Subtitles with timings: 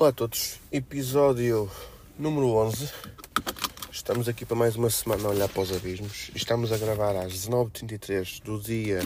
[0.00, 1.70] Olá a todos, episódio
[2.18, 2.90] número 11.
[3.92, 6.30] Estamos aqui para mais uma semana a olhar para os abismos.
[6.34, 9.02] Estamos a gravar às 19h33 do dia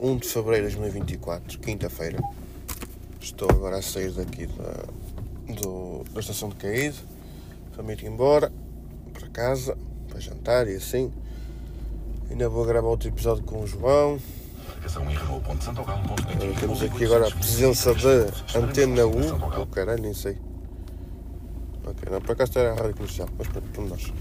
[0.00, 2.18] uh, 1 de fevereiro de 2024, quinta-feira.
[3.20, 6.96] Estou agora a sair daqui da, do, da estação de Caído.
[7.76, 8.52] Vou ir embora
[9.12, 9.78] para casa,
[10.08, 11.12] para jantar e assim.
[12.28, 14.18] Ainda vou gravar outro episódio com o João.
[14.80, 19.18] Uh, temos aqui agora a presença da Antena U.
[19.60, 20.36] Oh caralho, nem sei.
[21.84, 24.12] Ok, não, por acaso era a rádio comercial, mas pronto, por nós.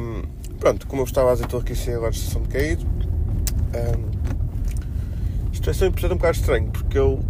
[0.00, 0.22] Um,
[0.58, 2.86] pronto, como eu estava a dizer, estou aqui sem agora a estação de caído.
[3.74, 4.18] Um,
[5.52, 7.20] isto é sempre um bocado estranho, porque eu,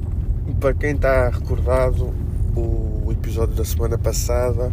[0.61, 2.15] para quem está recordado,
[2.55, 4.73] o episódio da semana passada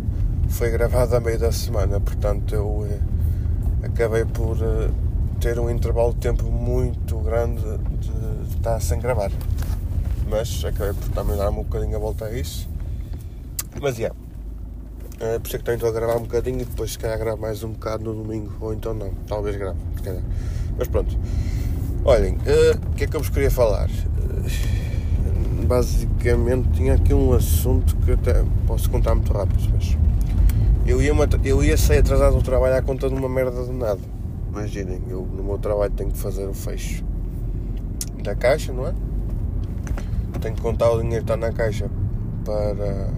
[0.50, 3.00] foi gravado a meio da semana, portanto eu eh,
[3.86, 4.58] acabei por.
[4.62, 5.05] Eh,
[5.40, 9.32] ter um intervalo de tempo muito grande de, estar sem gravar.
[10.30, 12.68] Mas acabei por também dar-me um bocadinho a volta a isso.
[13.82, 14.16] Mas, yeah.
[15.20, 17.42] É, por isso é que estou a gravar um bocadinho e depois se calhar gravo
[17.42, 20.24] mais um bocado no domingo, ou então não, talvez grave, se calhar.
[20.78, 21.18] Mas pronto.
[22.04, 23.90] Olhem, uh, o que é que eu vos queria falar?
[23.90, 29.98] Uh, basicamente tinha aqui um assunto que até posso contar muito rápido, mas
[30.86, 34.15] eu ia, eu ia sair atrasado do trabalho à conta de uma merda de nada.
[34.56, 37.04] Imaginem, eu no meu trabalho tenho que fazer o fecho
[38.24, 38.94] da caixa, não é?
[40.40, 41.90] Tenho que contar o dinheiro que está na caixa
[42.46, 43.10] para.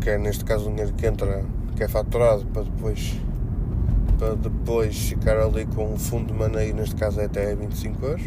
[0.00, 1.44] que é neste caso o dinheiro que entra,
[1.76, 3.14] que é faturado, para depois.
[4.18, 8.22] para depois ficar ali com um fundo de maneio, neste caso é até 25 euros.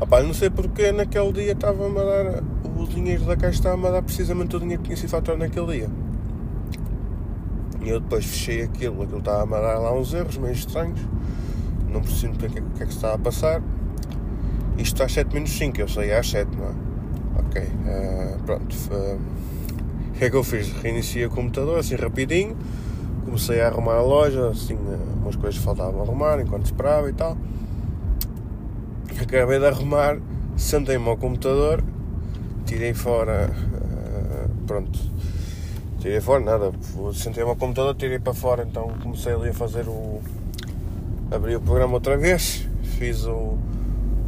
[0.00, 2.42] Opa, não sei porque naquele dia estava-me a dar.
[2.78, 5.80] o dinheiro da caixa estava-me a dar precisamente o dinheiro que tinha sido faturado naquele
[5.80, 5.90] dia.
[7.82, 11.00] E eu depois fechei aquilo, aquilo estava a mandar lá uns erros meio estranhos,
[11.88, 13.62] não percebo o que, é, que é que se estava a passar.
[14.76, 16.90] Isto está às 7 menos 5, eu saí às 7, não é?
[17.40, 18.76] Ok, uh, pronto.
[18.90, 19.18] Uh,
[20.10, 20.70] o que é que eu fiz?
[20.72, 22.56] Reiniciei o computador assim rapidinho,
[23.24, 27.36] comecei a arrumar a loja, assim, uh, umas coisas faltavam arrumar enquanto esperava e tal.
[29.20, 30.18] Acabei de arrumar,
[30.56, 31.82] sentei-me ao computador,
[32.64, 33.50] tirei fora,
[34.66, 34.98] pronto,
[36.00, 36.72] Tirei fora, nada.
[37.12, 40.22] Sentei-me ao computador, tirei para fora, então comecei ali a fazer o.
[41.30, 43.58] abri o programa outra vez, fiz o,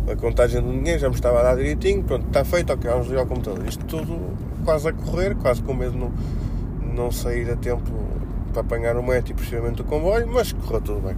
[0.07, 3.07] a contagem do dinheiro, já me estava a dar direitinho, pronto, está feito, ok, vamos
[3.07, 3.67] ligar ao computador.
[3.67, 4.19] Isto tudo
[4.67, 6.13] quase a correr, quase com medo de não,
[6.95, 7.91] não sair a tempo
[8.53, 11.17] para apanhar o metro e possivelmente o comboio, mas correu tudo bem.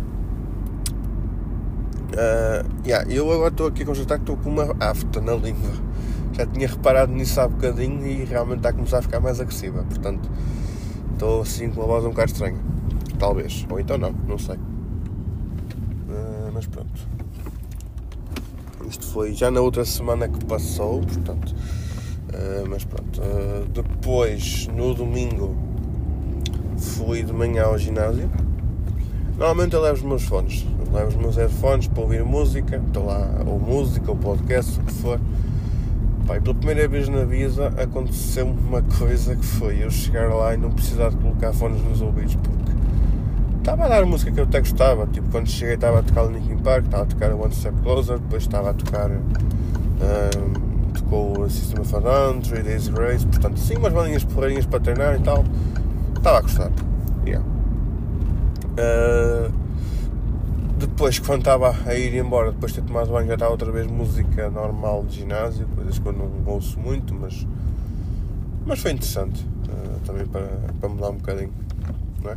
[2.15, 5.73] Uh, yeah, eu agora estou aqui a constatar que estou com uma afta na língua
[6.37, 9.85] já tinha reparado nisso há bocadinho e realmente está a começar a ficar mais agressiva.
[9.85, 10.29] Portanto,
[11.13, 12.59] estou assim com uma voz um bocado estranha.
[13.19, 13.65] Talvez.
[13.71, 14.57] Ou então não, não sei.
[14.57, 17.09] Uh, mas pronto.
[18.89, 21.55] Isto foi já na outra semana que passou, portanto.
[22.31, 23.21] Uh, mas pronto.
[23.21, 25.57] Uh, depois, no domingo,
[26.77, 28.29] fui de manhã ao ginásio.
[29.39, 30.67] Normalmente eu levo os meus fones.
[30.93, 32.77] Levo os meus headphones para ouvir música.
[32.77, 35.21] Estou lá, ou música, ou podcast, o que for.
[36.27, 40.57] Pai, pela primeira vez na vida aconteceu uma coisa que foi eu chegar lá e
[40.57, 42.73] não precisar de colocar fones nos ouvidos porque
[43.59, 45.07] estava a dar música que eu até gostava.
[45.07, 47.79] Tipo, quando cheguei estava a tocar o Linkin Park, estava a tocar o One Step
[47.83, 49.11] Closer, depois estava a tocar.
[49.11, 54.65] Um, tocou o System of a Down, Three Days Grace, portanto, sim, umas bandinhas porreirinhas
[54.65, 55.45] para treinar e tal.
[56.17, 56.71] Estava a gostar.
[57.27, 57.45] Yeah.
[58.79, 59.64] Uh,
[60.95, 63.85] depois, quando estava a ir embora, depois de ter tomado banho, já estava outra vez
[63.85, 67.45] música normal de ginásio, coisas que eu não ouço muito, mas,
[68.65, 70.47] mas foi interessante uh, também para,
[70.79, 71.53] para mudar um bocadinho,
[72.23, 72.35] não é?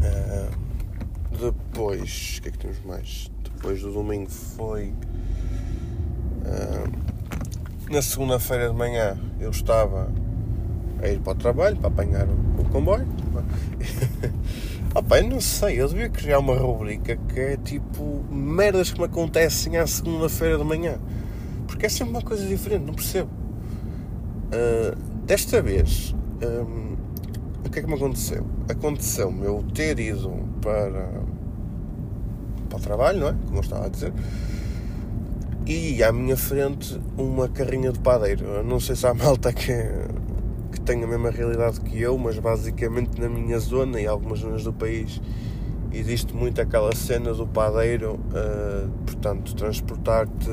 [0.00, 0.50] Uh,
[1.38, 3.30] depois, o que é que temos mais?
[3.42, 4.94] Depois do domingo foi.
[6.40, 6.90] Uh,
[7.90, 10.10] na segunda-feira de manhã eu estava
[11.02, 13.06] a ir para o trabalho para apanhar o, o comboio.
[14.96, 18.98] Ah pá, eu não sei, eu devia criar uma rubrica que é tipo merdas que
[19.00, 20.98] me acontecem à segunda-feira de manhã.
[21.66, 23.28] Porque é sempre uma coisa diferente, não percebo.
[24.52, 24.96] Uh,
[25.26, 26.94] desta vez, um,
[27.66, 28.46] o que é que me aconteceu?
[28.68, 30.30] Aconteceu-me eu ter ido
[30.62, 31.10] para,
[32.68, 33.34] para o trabalho, não é?
[33.46, 34.12] Como eu estava a dizer.
[35.66, 38.44] E à minha frente uma carrinha de padeiro.
[38.44, 39.72] Eu não sei se há malta que
[40.84, 44.72] têm a mesma realidade que eu, mas basicamente na minha zona e algumas zonas do
[44.72, 45.20] país
[45.92, 50.50] existe muito aquela cena do padeiro, uh, portanto, transportar-te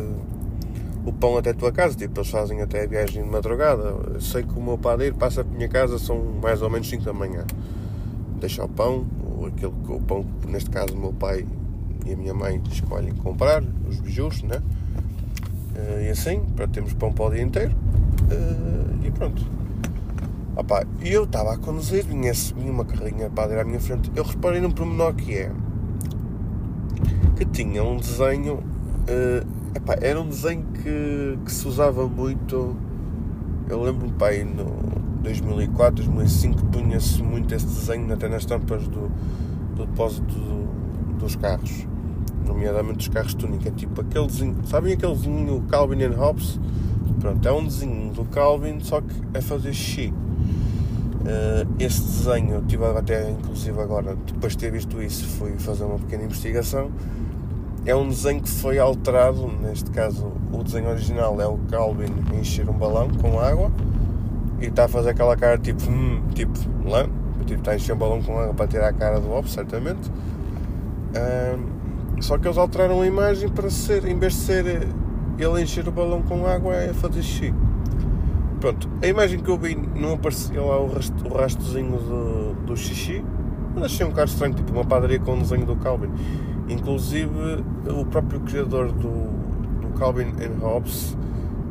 [1.05, 3.83] o pão até a tua casa, tipo, eles fazem até a viagem de madrugada.
[4.13, 6.87] Eu sei que o meu padeiro passa para a minha casa, são mais ou menos
[6.89, 7.43] 5 da manhã.
[8.39, 11.45] Deixa o pão, ou aquele, o pão que neste caso o meu pai
[12.05, 14.61] e a minha mãe escolhem comprar, os bijus, né?
[15.75, 17.71] Uh, e assim, para termos pão para o dia inteiro.
[18.31, 19.60] Uh, e pronto.
[20.55, 24.11] Opa, eu estava a conduzir, vinha, vinha uma carrinha para à minha frente.
[24.15, 25.51] Eu reparei num pormenor que é
[27.37, 28.55] que tinha um desenho.
[28.55, 32.75] Uh, epá, era um desenho que, que se usava muito.
[33.69, 34.65] Eu lembro-me, pai, no
[35.23, 39.09] 2004, 2005, punha-se muito esse desenho até nas tampas do,
[39.75, 41.87] do depósito do, dos carros
[42.45, 46.59] nomeadamente os carros túnica, é tipo aquele desenho, sabem aquele desenho Calvin and Hobbes?
[47.19, 50.13] Pronto, é um desenho do Calvin, só que é fazer xixi.
[51.21, 55.83] Uh, esse desenho, eu tive até inclusive agora, depois de ter visto isso, fui fazer
[55.83, 56.91] uma pequena investigação.
[57.85, 62.69] É um desenho que foi alterado, neste caso o desenho original é o Calvin encher
[62.69, 63.71] um balão com água
[64.59, 66.53] e está a fazer aquela cara tipo, hum, tipo,
[66.85, 67.07] lá,
[67.45, 70.11] tipo, está a encher um balão com água para tirar a cara do Hobbes, certamente.
[72.21, 74.65] Só que eles alteraram a imagem para ser, em vez de ser
[75.39, 77.53] ele encher o balão com água, é fazer xixi.
[78.61, 82.77] Pronto, a imagem que eu vi não aparecia lá o, rasto, o rastozinho do, do
[82.77, 83.25] xixi,
[83.73, 86.11] mas achei um bocado estranho, tipo uma padaria com um desenho do Calvin.
[86.69, 89.09] Inclusive, o próprio criador do,
[89.81, 91.17] do Calvin and Hobbes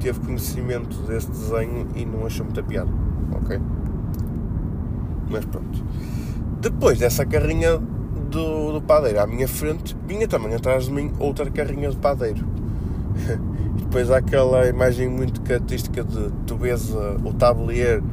[0.01, 2.91] teve conhecimento desse desenho e não achou muita piada,
[3.41, 3.61] ok?
[5.31, 5.85] Mas pronto.
[6.61, 11.49] Depois dessa carrinha do, do padeiro à minha frente, vinha também atrás de mim outra
[11.53, 12.45] carrinha de padeiro.
[13.91, 18.05] depois há aquela imagem muito característica de tu vês uh, o tabuleiro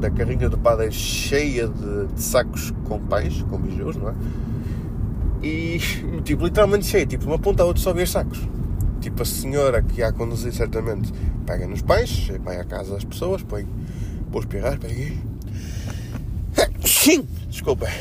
[0.00, 4.14] da carrinha do padeiro cheia de, de sacos com pães, com bijus, não é?
[5.40, 5.78] E
[6.24, 8.40] tipo, literalmente cheia, tipo, uma ponta a outra só vês sacos.
[9.00, 11.12] Tipo, a senhora que a conduzir certamente
[11.46, 13.64] pega nos pães, vai à casa das pessoas, põe,
[14.32, 15.16] vou espirrar, peguei.
[17.48, 17.86] Desculpa.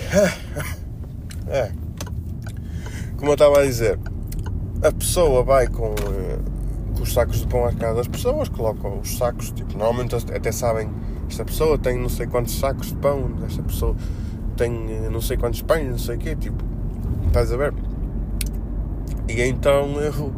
[1.51, 1.71] É.
[3.17, 3.97] Como eu estava a dizer,
[4.83, 6.37] a pessoa vai com, eh,
[7.01, 10.89] os sacos de pão à casa das pessoas, colocam os sacos, tipo, normalmente até sabem,
[11.29, 13.95] esta pessoa tem não sei quantos sacos de pão, esta pessoa
[14.57, 16.63] tem eh, não sei quantos pães, não sei o quê, tipo,
[17.27, 17.73] estás a ver?
[19.27, 20.33] E então eu,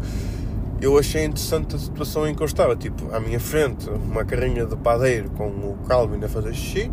[0.81, 4.65] eu achei interessante a situação em que eu estava, tipo, à minha frente, uma carrinha
[4.65, 6.91] de padeiro com o Calvin a fazer xixi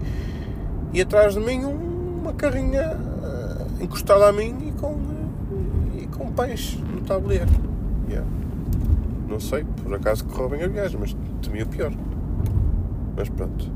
[0.92, 2.96] e atrás de mim uma carrinha
[3.80, 4.96] encostado a mim e com,
[5.96, 7.48] e com pães no tabuleiro.
[8.08, 8.37] Yeah.
[9.28, 11.92] Não sei, por acaso correu bem a viagem, mas temi o pior.
[13.16, 13.70] Mas pronto.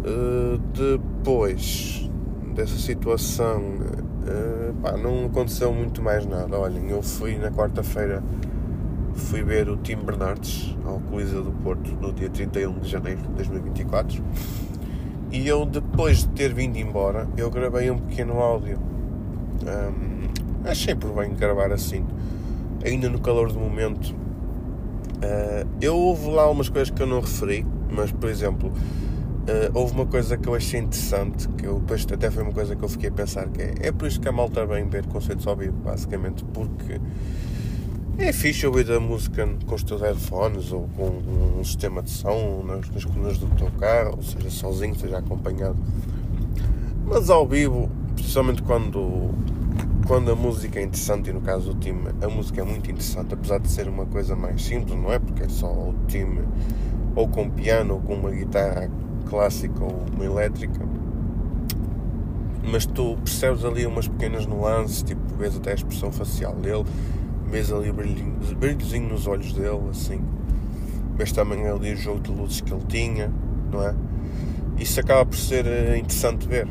[0.00, 2.10] Uh, depois
[2.54, 6.58] dessa situação, uh, pá, não aconteceu muito mais nada.
[6.58, 8.22] Olhem, eu fui na quarta-feira
[9.14, 13.28] fui ver o Tim Bernardes ao Coliseu do Porto no dia 31 de janeiro de
[13.28, 14.22] 2024
[15.32, 18.78] e eu depois de ter vindo embora eu gravei um pequeno áudio
[19.62, 22.04] um, achei por bem gravar assim,
[22.84, 24.14] ainda no calor do momento.
[25.20, 29.92] Uh, eu houve lá umas coisas que eu não referi, mas por exemplo, uh, houve
[29.92, 32.88] uma coisa que eu achei interessante, que eu depois até foi uma coisa que eu
[32.88, 35.56] fiquei a pensar que é, é por isso que a malta vem ver concertos ao
[35.56, 36.98] vivo, basicamente, porque
[38.18, 42.62] é fixe ouvir a música com os teus headphones ou com um sistema de som
[42.66, 45.78] nas, nas colunas do teu carro, ou seja, sozinho, seja acompanhado.
[47.06, 49.30] Mas ao vivo, especialmente quando
[50.10, 53.32] quando a música é interessante, e no caso do time, a música é muito interessante,
[53.32, 55.20] apesar de ser uma coisa mais simples, não é?
[55.20, 56.40] Porque é só o time
[57.14, 58.90] ou com piano ou com uma guitarra
[59.28, 60.84] clássica ou uma elétrica.
[62.64, 66.84] Mas tu percebes ali umas pequenas nuances, tipo, vês até a expressão facial dele,
[67.46, 70.20] vês ali brilhinho, brilhozinho nos olhos dele, assim.
[71.16, 73.32] Vês também ali o jogo de luzes que ele tinha,
[73.70, 73.94] não é?
[74.76, 76.66] Isso acaba por ser eh, interessante ver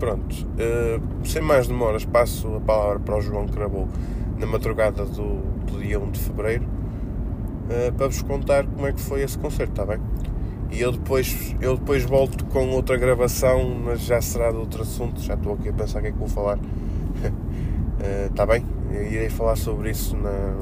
[0.00, 3.86] pronto, uh, sem mais demoras, passo a palavra para o João que gravou
[4.38, 9.00] na madrugada do, do dia 1 de Fevereiro uh, para vos contar como é que
[9.00, 10.00] foi esse concerto, está bem?
[10.72, 15.20] E eu depois, eu depois volto com outra gravação, mas já será de outro assunto,
[15.20, 16.58] já estou aqui a pensar o que é que vou falar.
[18.30, 18.64] Está uh, bem?
[18.90, 20.54] Eu irei falar sobre isso na.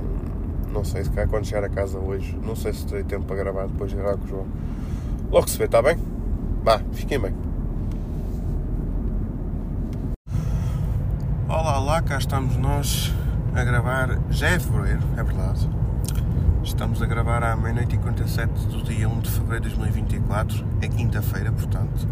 [0.72, 2.36] Não sei se quando chegar a casa hoje.
[2.44, 4.46] Não sei se terei tempo para gravar depois de gravar com o João.
[5.30, 5.96] Logo se vê, está bem?
[6.64, 7.47] Vá, fiquem bem.
[11.48, 13.10] Olá, olá, cá estamos nós
[13.54, 15.66] a gravar, já é fevereiro, é verdade.
[16.62, 20.88] Estamos a gravar à meia-noite e 47 do dia 1 de fevereiro de 2024, é
[20.88, 22.06] quinta-feira, portanto.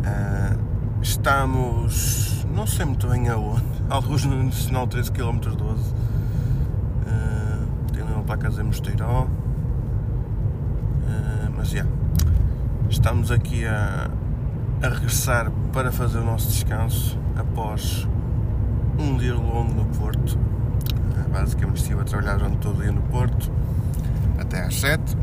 [0.00, 0.58] Uh,
[1.00, 5.94] estamos, não sei muito bem aonde, alguns no Nacional 13 km 12.
[5.94, 5.94] Uh,
[7.94, 9.22] tem uma placa de Mosteiró.
[9.22, 9.28] Uh,
[11.56, 11.78] mas já.
[11.78, 11.90] Yeah,
[12.90, 14.10] estamos aqui a,
[14.82, 18.06] a regressar para fazer o nosso descanso após
[18.98, 20.38] um dia longo no Porto.
[21.16, 23.50] Eh, basicamente estive a trabalhar durante todo o dia no Porto.
[24.38, 25.16] até às 7.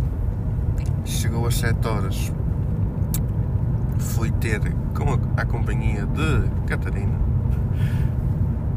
[1.05, 2.31] Chegou às 7 horas.
[3.97, 4.59] Fui ter
[4.95, 7.19] com a, a companhia de Catarina.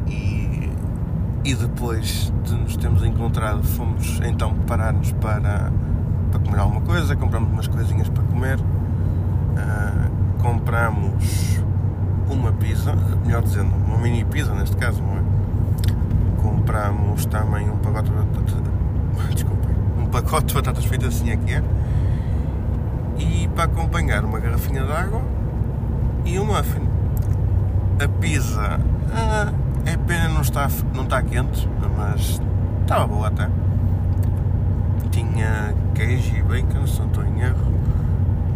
[0.07, 0.71] E,
[1.45, 5.73] e depois de nos termos encontrado, fomos então parar-nos para,
[6.31, 7.17] para comer alguma coisa.
[7.17, 8.59] Compramos umas coisinhas para comer.
[8.61, 11.63] Uh, compramos
[12.29, 15.23] uma pizza, melhor dizendo, uma mini pizza neste caso, não é?
[16.43, 18.55] Compramos também um pacote de batatas,
[19.35, 21.63] desculpem, um pacote de batatas fritas assim aqui é.
[23.19, 25.23] E para acompanhar uma garrafinha de água
[26.25, 26.83] e um muffin.
[28.03, 28.81] A pizza
[29.13, 29.53] ah,
[29.87, 32.41] é pena não está, não está quente, mas
[32.83, 33.49] estava boa até.
[35.11, 37.73] Tinha queijo e bacon, se não estou em erro,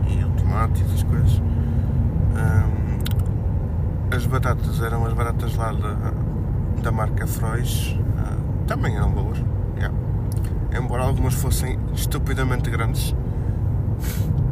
[0.09, 1.41] e o tomate e essas coisas.
[4.29, 6.13] As batatas eram as batatas lá da,
[6.83, 9.43] da marca Frois, uh, também eram boas,
[9.75, 9.97] yeah.
[10.79, 13.17] embora algumas fossem estupidamente grandes.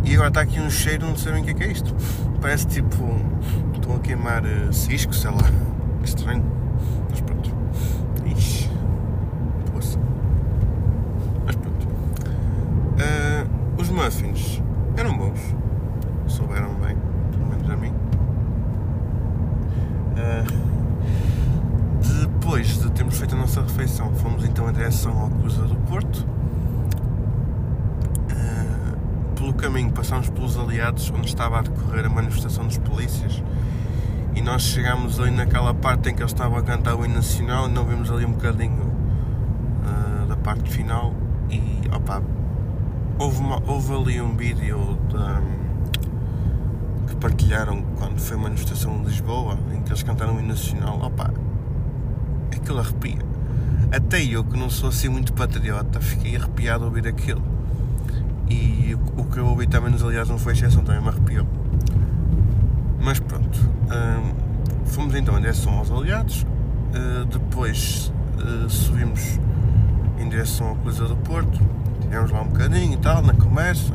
[0.02, 1.95] E agora está aqui um cheiro, não sabem o que é, que é isto.
[2.40, 3.04] Parece tipo.
[3.75, 5.42] Estão a queimar uh, cisco, sei lá.
[6.02, 6.42] Estranho.
[7.11, 7.50] Mas pronto.
[8.25, 8.71] Ixi.
[9.75, 9.99] Poxa.
[11.45, 11.87] Mas pronto.
[12.97, 13.47] Uh,
[13.78, 14.62] os muffins
[14.97, 15.54] eram bons.
[16.28, 16.97] Souberam bem.
[17.30, 17.92] Pelo menos a mim.
[20.16, 20.47] Uh,
[22.23, 23.38] depois de termos feito a
[23.97, 26.26] refeição, fomos então em direção ao Cruza do Porto.
[28.31, 33.43] Uh, pelo caminho passámos pelos aliados onde estava a decorrer a manifestação dos polícias
[34.35, 37.69] e nós chegámos ali naquela parte em que eles estavam a cantar o hino nacional
[37.69, 41.15] e não vimos ali um bocadinho uh, da parte final
[41.49, 42.23] e opa,
[43.19, 45.41] houve, uma, houve ali um vídeo da
[47.07, 51.00] que partilharam quando foi a manifestação de Lisboa, em que eles cantaram o hino nacional,
[51.00, 51.33] opa,
[52.53, 53.25] aquilo arrepia.
[53.97, 57.43] Até eu, que não sou assim muito patriota, fiquei arrepiado a ouvir aquilo.
[58.47, 61.47] E o que eu ouvi também nos aliados não foi exceção, também me arrepiou.
[63.00, 64.35] Mas pronto, hum,
[64.85, 69.41] fomos então em direção aos aliados, uh, depois uh, subimos
[70.19, 71.59] em direção ao Coliseu do Porto,
[72.03, 73.95] tivemos lá um bocadinho e tal, na conversa.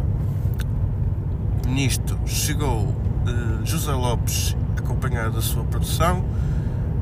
[1.67, 6.25] Nisto chegou uh, José Lopes, acompanhado da sua produção,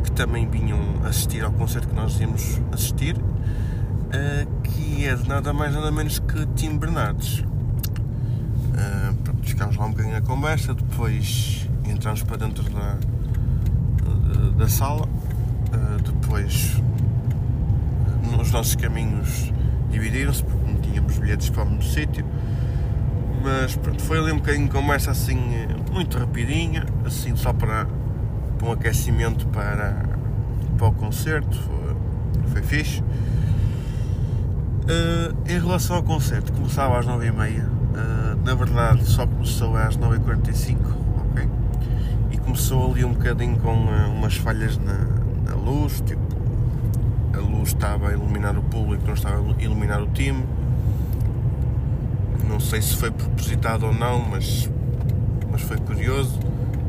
[0.03, 5.53] que também vinham assistir ao concerto que nós íamos assistir, uh, que é de nada
[5.53, 7.39] mais nada menos que Tim Bernardes.
[7.39, 12.97] Uh, pronto, ficámos lá um bocadinho na conversa, depois entramos para dentro da,
[14.33, 15.07] da, da sala,
[16.03, 16.81] depois
[18.37, 19.51] nos nossos caminhos
[19.91, 22.25] dividiram-se porque não tínhamos bilhetes para o sítio
[23.41, 25.39] mas pronto, foi ali um bocadinho de conversa assim,
[25.91, 27.87] muito rapidinha, assim só para,
[28.59, 30.05] para um aquecimento para,
[30.77, 31.95] para o concerto, foi,
[32.51, 33.01] foi fixe.
[34.83, 40.77] Uh, em relação ao concerto, começava às 9h30, uh, na verdade só começou às 9h45,
[41.31, 41.49] ok?
[42.31, 45.07] E começou ali um bocadinho com uh, umas falhas na,
[45.47, 46.21] na luz, tipo,
[47.33, 50.43] a luz estava a iluminar o público, não estava a iluminar o time
[52.49, 54.69] não sei se foi propositado ou não, mas,
[55.51, 56.39] mas foi curioso.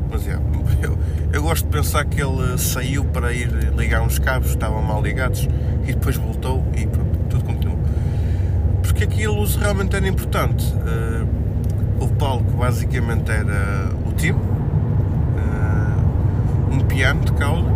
[0.09, 0.33] Mas é,
[0.81, 0.97] eu,
[1.33, 5.47] eu gosto de pensar que ele saiu para ir ligar uns cabos, estavam mal ligados,
[5.83, 7.79] e depois voltou e pronto, tudo continuou.
[8.81, 10.65] Porque aqui a luz realmente era importante.
[10.73, 11.27] Uh,
[12.03, 14.43] o palco basicamente era o time, uh,
[16.73, 17.69] um piano de cauda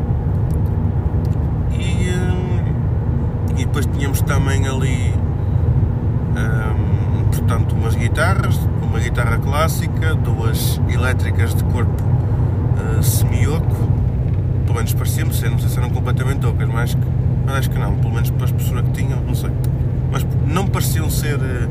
[1.71, 5.13] e, uh, e depois tínhamos também ali
[7.31, 12.14] portanto, umas guitarras, uma guitarra clássica, duas elétricas de corpo
[12.75, 13.89] uh, semi-oco,
[14.65, 17.07] pelo menos parecia-me ser, não sei se eram completamente ocas, mas acho, que,
[17.45, 19.51] mas acho que não, pelo menos para a espessura que tinham, não sei.
[20.11, 21.69] Mas não pareciam ser uh,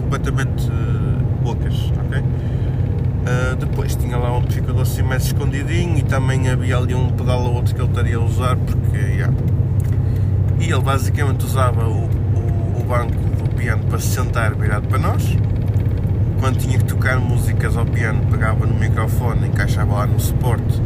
[0.00, 2.18] completamente uh, ocas, ok?
[2.20, 7.40] Uh, depois tinha lá um amplificador assim mais escondidinho e também havia ali um pedal
[7.42, 9.32] ou outro que ele estaria a usar porque, yeah.
[10.58, 13.14] E ele basicamente usava o, o, o banco
[13.56, 15.36] piano para se sentar virado para nós.
[16.42, 20.82] Quando tinha que tocar músicas ao piano, pegava no microfone, encaixava lá no suporte,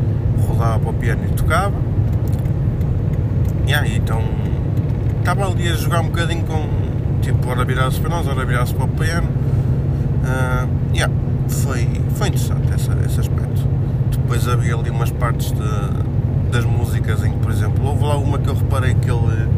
[0.47, 1.75] rodava para o piano e tocava.
[3.67, 4.23] Yeah, então
[5.19, 6.69] estava ali a jogar um bocadinho com
[7.23, 9.29] tipo, ora virar-se para nós, ora virar-se para o piano.
[9.31, 11.11] Uh, yeah,
[11.49, 13.67] foi, foi interessante esse, esse aspecto.
[14.11, 18.39] Depois havia ali umas partes de, das músicas em que, por exemplo, houve lá uma
[18.39, 19.49] que eu reparei que ele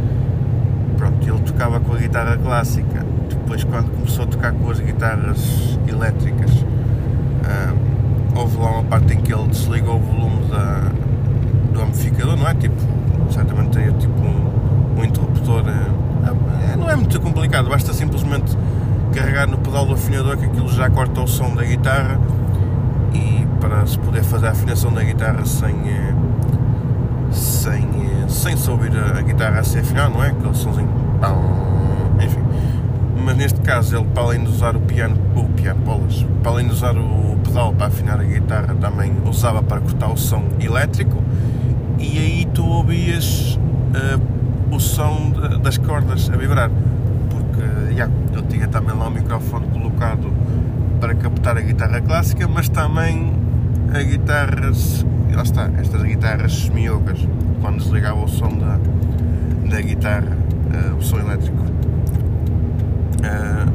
[0.97, 3.08] pronto, ele tocava com a guitarra clássica.
[3.49, 9.23] Depois, quando começou a tocar com as guitarras elétricas, um, houve lá uma parte em
[9.23, 10.93] que ele desligou o volume da,
[11.73, 12.52] do amplificador, não é?
[12.52, 12.76] Tipo,
[13.31, 15.62] certamente tem tipo um, um interruptor.
[15.62, 18.55] Uh, não é muito complicado, basta simplesmente
[20.78, 22.21] já corta o som da guitarra
[23.14, 26.14] e para se poder fazer a afinação da guitarra sem, eh,
[27.33, 30.28] sem, eh, sem se ouvir a guitarra a ser afinada, não é?
[30.28, 30.88] Aquele somzinho.
[33.29, 36.67] Mas neste caso ele para além de usar o piano, o piano, bolas, para além
[36.67, 41.23] de usar o pedal para afinar a guitarra também usava para cortar o som elétrico.
[41.99, 46.71] E aí tu ouvias uh, o som de, das cordas a vibrar.
[47.29, 50.33] Porque yeah, eu tinha também lá o microfone colocado
[50.99, 53.35] para captar a guitarra clássica mas também
[53.93, 55.05] a guitarras
[55.35, 57.29] lá está, estas guitarras miocas
[57.61, 58.79] quando desligava o som da,
[59.69, 60.35] da guitarra
[60.73, 61.69] uh, o som elétrico
[63.21, 63.73] uh,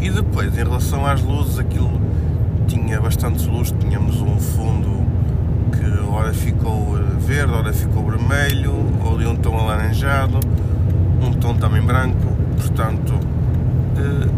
[0.00, 2.00] e depois em relação às luzes aquilo
[2.66, 5.06] tinha bastante luz, tínhamos um fundo
[5.72, 8.72] que ora ficou verde, ora ficou vermelho,
[9.04, 10.40] ou de um tom alaranjado,
[11.22, 13.14] um tom também branco, portanto
[13.96, 14.28] eh,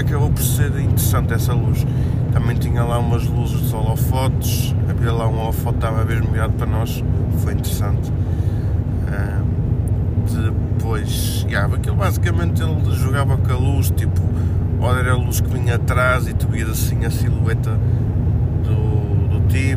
[0.00, 1.86] acabou por ser interessante essa luz.
[2.32, 6.66] Também tinha lá umas luzes de holofotes, havia lá um holofote estava mesmo virado para
[6.66, 7.02] nós,
[7.38, 8.10] foi interessante.
[9.08, 9.50] Uh,
[10.78, 14.22] depois, yeah, aquilo basicamente ele jogava com a luz, tipo,
[14.82, 17.78] Ora era a luz que vinha atrás e tu vias assim a silhueta
[18.64, 19.76] do, do time,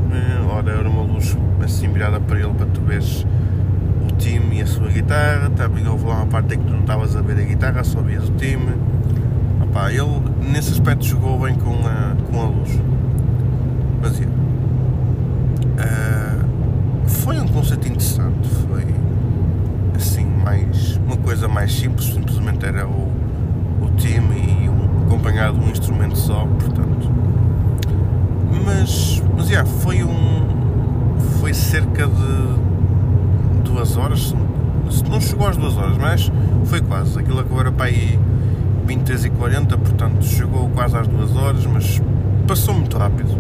[0.50, 3.28] ora era uma luz assim virada para ele para tu veres
[4.10, 5.50] o time e a sua guitarra.
[5.50, 8.00] Também houve lá uma parte em que tu não estavas a ver a guitarra, só
[8.00, 8.78] vias o time.
[9.62, 12.80] Opa, ele nesse aspecto jogou bem com a, com a luz.
[14.02, 14.24] Mas uh,
[17.08, 18.86] foi um conceito interessante, foi
[20.44, 23.12] mais uma coisa mais simples, simplesmente era o,
[23.82, 27.10] o time e acompanhado de um instrumento só, portanto.
[28.66, 30.44] Mas, mas yeah, foi um.
[31.40, 34.36] Foi cerca de duas horas,
[35.10, 36.32] não chegou às duas horas, mas
[36.66, 37.20] foi quase.
[37.20, 38.20] Aquilo acabou era para aí
[38.86, 42.02] 23 e 40, portanto chegou quase às duas horas, mas
[42.48, 43.38] passou muito rápido,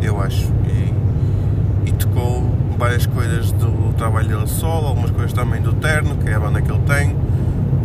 [0.00, 0.50] eu acho.
[0.66, 6.28] E, e tocou várias coisas do trabalho dele solo, algumas coisas também do Terno, que
[6.28, 7.16] é a banda que ele tem.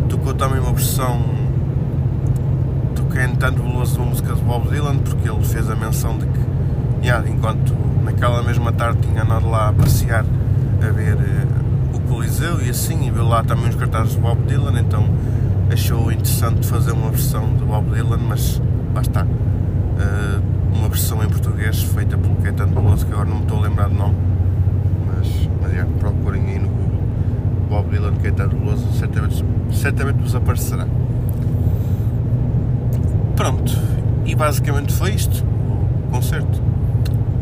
[0.09, 1.21] Tocou também uma versão
[2.95, 6.39] toquei tanto valoroso uma música de Bob Dylan porque ele fez a menção de que,
[7.05, 10.25] yeah, enquanto naquela mesma tarde tinha andado lá a passear
[10.81, 14.41] a ver uh, o Coliseu e assim, e viu lá também os cartazes de Bob
[14.47, 15.07] Dylan, então
[15.71, 18.59] achou interessante fazer uma versão de Bob Dylan, mas
[18.99, 19.25] está.
[19.25, 20.41] Uh,
[20.75, 23.89] uma versão em português feita pelo Caetano Veloso, que agora não me estou a lembrar
[23.89, 24.15] do nome,
[26.27, 27.03] procurem aí no Google
[27.69, 30.85] Bob Dylan, Caetano Veloso, certamente, certamente vos aparecerá.
[33.35, 33.73] Pronto,
[34.25, 35.45] e basicamente foi isto,
[36.05, 36.61] o concerto.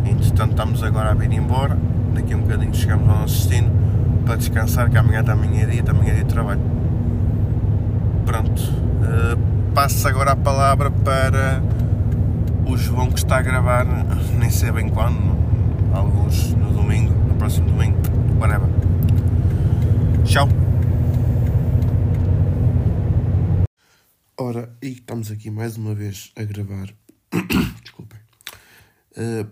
[0.05, 1.77] Entretanto, estamos agora a vir embora.
[2.13, 3.71] Daqui a um bocadinho chegamos ao nosso destino
[4.25, 6.61] para descansar, que amanhã também é dia, também é dia de trabalho.
[8.25, 9.37] Pronto, uh,
[9.73, 11.61] passo agora a palavra para
[12.67, 13.85] o João que está a gravar,
[14.37, 15.35] nem sei bem quando,
[15.93, 17.97] alguns no domingo, no próximo domingo,
[18.39, 18.74] whatever.
[20.25, 20.47] Tchau!
[24.37, 26.93] Ora, e estamos aqui mais uma vez a gravar.
[27.83, 28.19] Desculpem.
[29.11, 29.47] Uh,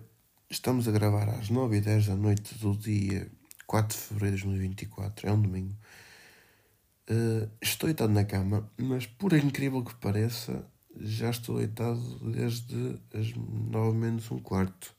[0.49, 3.31] estamos a gravar às 9h10 da noite do dia
[3.67, 5.29] 4 de fevereiro de 2024.
[5.29, 5.75] É um domingo.
[7.09, 10.65] Uh, estou deitado na cama, mas por incrível que pareça,
[10.99, 14.95] já estou deitado desde as 9 menos um quarto.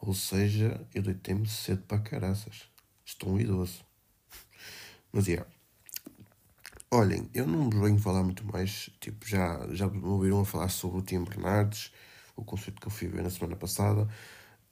[0.00, 2.70] Ou seja, eu deitei-me cedo para caraças.
[3.04, 3.87] Estou um idoso.
[5.12, 5.32] Mas é.
[5.32, 5.50] Yeah.
[6.90, 10.70] Olhem, eu não vos venho falar muito mais, tipo, já, já me ouviram a falar
[10.70, 11.92] sobre o Tim Bernardes,
[12.34, 14.08] o concerto que eu fui ver na semana passada.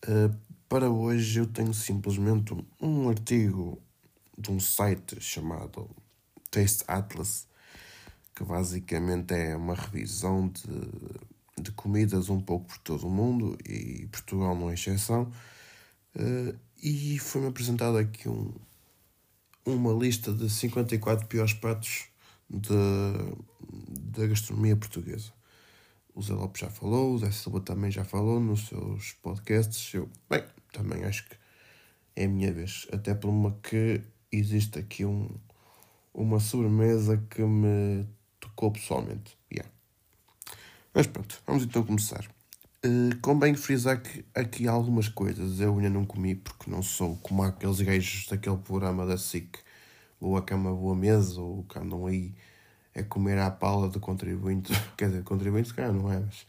[0.08, 0.34] Uh,
[0.66, 3.82] para hoje eu tenho simplesmente um, artigo
[4.38, 5.90] de um site chamado
[6.50, 7.46] Taste Atlas,
[8.34, 14.06] que basicamente é uma revisão de, de comidas um pouco por todo o mundo, e
[14.06, 15.30] Portugal não é exceção.
[16.14, 18.54] Uh, e foi-me apresentado aqui um,
[19.66, 22.04] uma lista de 54 piores pratos
[22.48, 25.32] da gastronomia portuguesa.
[26.14, 29.92] O Zé Lopes já falou, o Zé Silva também já falou nos seus podcasts.
[29.92, 31.36] Eu, bem, também acho que
[32.14, 32.86] é a minha vez.
[32.92, 34.00] Até por uma que
[34.32, 35.28] existe aqui um,
[36.14, 38.06] uma sobremesa que me
[38.40, 39.36] tocou pessoalmente.
[39.52, 39.70] Yeah.
[40.94, 42.35] Mas pronto, vamos então começar.
[42.86, 45.60] Uh, convém frisar que aqui algumas coisas.
[45.60, 49.58] Eu ainda não comi porque não sou como aqueles gajos daquele programa da SIC.
[50.20, 52.34] Ou a cama boa mesa, ou que andam aí
[52.94, 56.46] a comer à pala do contribuinte, quer dizer, contribuinte calhar não é, mas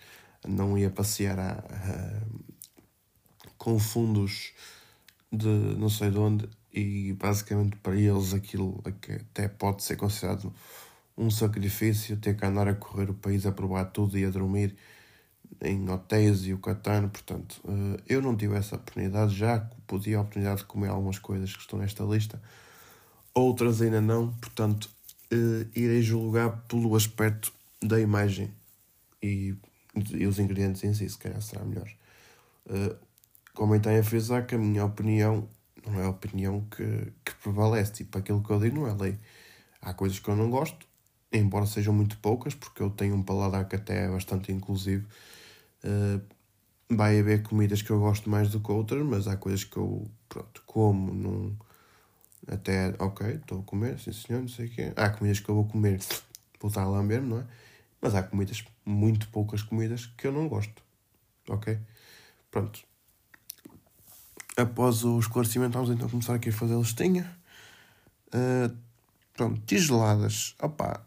[0.48, 2.22] não ia passear a, a,
[3.58, 4.54] com fundos
[5.32, 6.50] de não sei de onde.
[6.74, 10.54] E basicamente para eles aquilo até pode ser considerado
[11.18, 14.78] um sacrifício ter que andar a correr o país a provar tudo e a dormir
[15.62, 20.22] em hotéis e o catano, portanto, uh, eu não tive essa oportunidade, já podia a
[20.22, 22.42] oportunidade de comer algumas coisas que estão nesta lista,
[23.34, 24.90] outras ainda não, portanto,
[25.34, 28.52] uh, irei julgar pelo aspecto da imagem
[29.22, 29.56] e,
[30.12, 31.90] e, os ingredientes em si, se calhar será melhor.
[32.66, 32.96] Uh,
[33.54, 35.48] comentem a que a minha opinião
[35.86, 39.18] não é a opinião que, que prevalece, tipo, aquilo que eu digo não é lei.
[39.82, 40.86] Há coisas que eu não gosto,
[41.32, 45.08] embora sejam muito poucas, porque eu tenho um paladar que até é bastante inclusivo.
[45.84, 46.22] Uh,
[46.90, 50.10] vai haver comidas que eu gosto mais do que outras, mas há coisas que eu,
[50.30, 51.58] pronto, como, não...
[52.48, 54.94] Até, ok, estou a comer, sim senhor, não sei o quê.
[54.96, 56.00] Há comidas que eu vou comer,
[56.62, 57.46] vou estar lá mesmo, não é?
[58.00, 60.82] Mas há comidas, muito poucas comidas, que eu não gosto,
[61.50, 61.78] ok?
[62.50, 62.80] Pronto.
[64.56, 67.38] Após o esclarecimento, vamos então começar aqui a fazer a listinha.
[68.28, 68.76] Uh,
[69.34, 70.56] pronto, tigeladas.
[70.62, 71.06] Opa,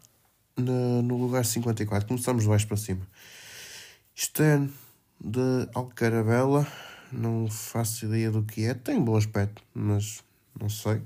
[0.55, 3.07] no, no lugar 54, começamos de baixo para cima.
[4.23, 4.69] Isto é
[5.19, 6.67] de Alcaravela,
[7.11, 8.75] não faço ideia do que é.
[8.75, 10.23] Tem bom aspecto, mas
[10.59, 11.01] não sei.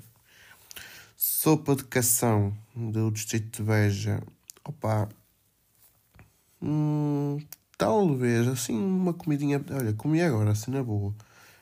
[1.15, 4.21] Sopa de cação do distrito de Beja.
[4.65, 5.07] Opa,
[6.61, 7.39] hum,
[7.77, 9.63] talvez assim uma comidinha.
[9.71, 11.15] Olha, comi agora, assim na boa.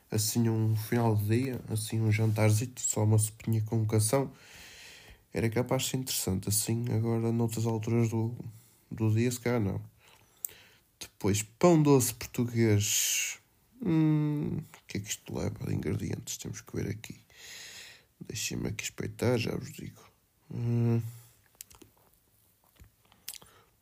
[0.09, 4.31] Assim um final de dia, assim um jantarzito, só uma sopinha com cação
[5.31, 6.49] era capaz de ser interessante.
[6.49, 8.33] Assim, agora, noutras alturas do,
[8.89, 9.92] do dia, se calhar não.
[11.03, 13.37] Depois, pão doce português.
[13.81, 16.37] Hum, o que é que isto leva ingredientes?
[16.37, 17.19] Temos que ver aqui.
[18.21, 20.01] Deixem-me aqui espreitar, já vos digo.
[20.49, 21.01] Hum.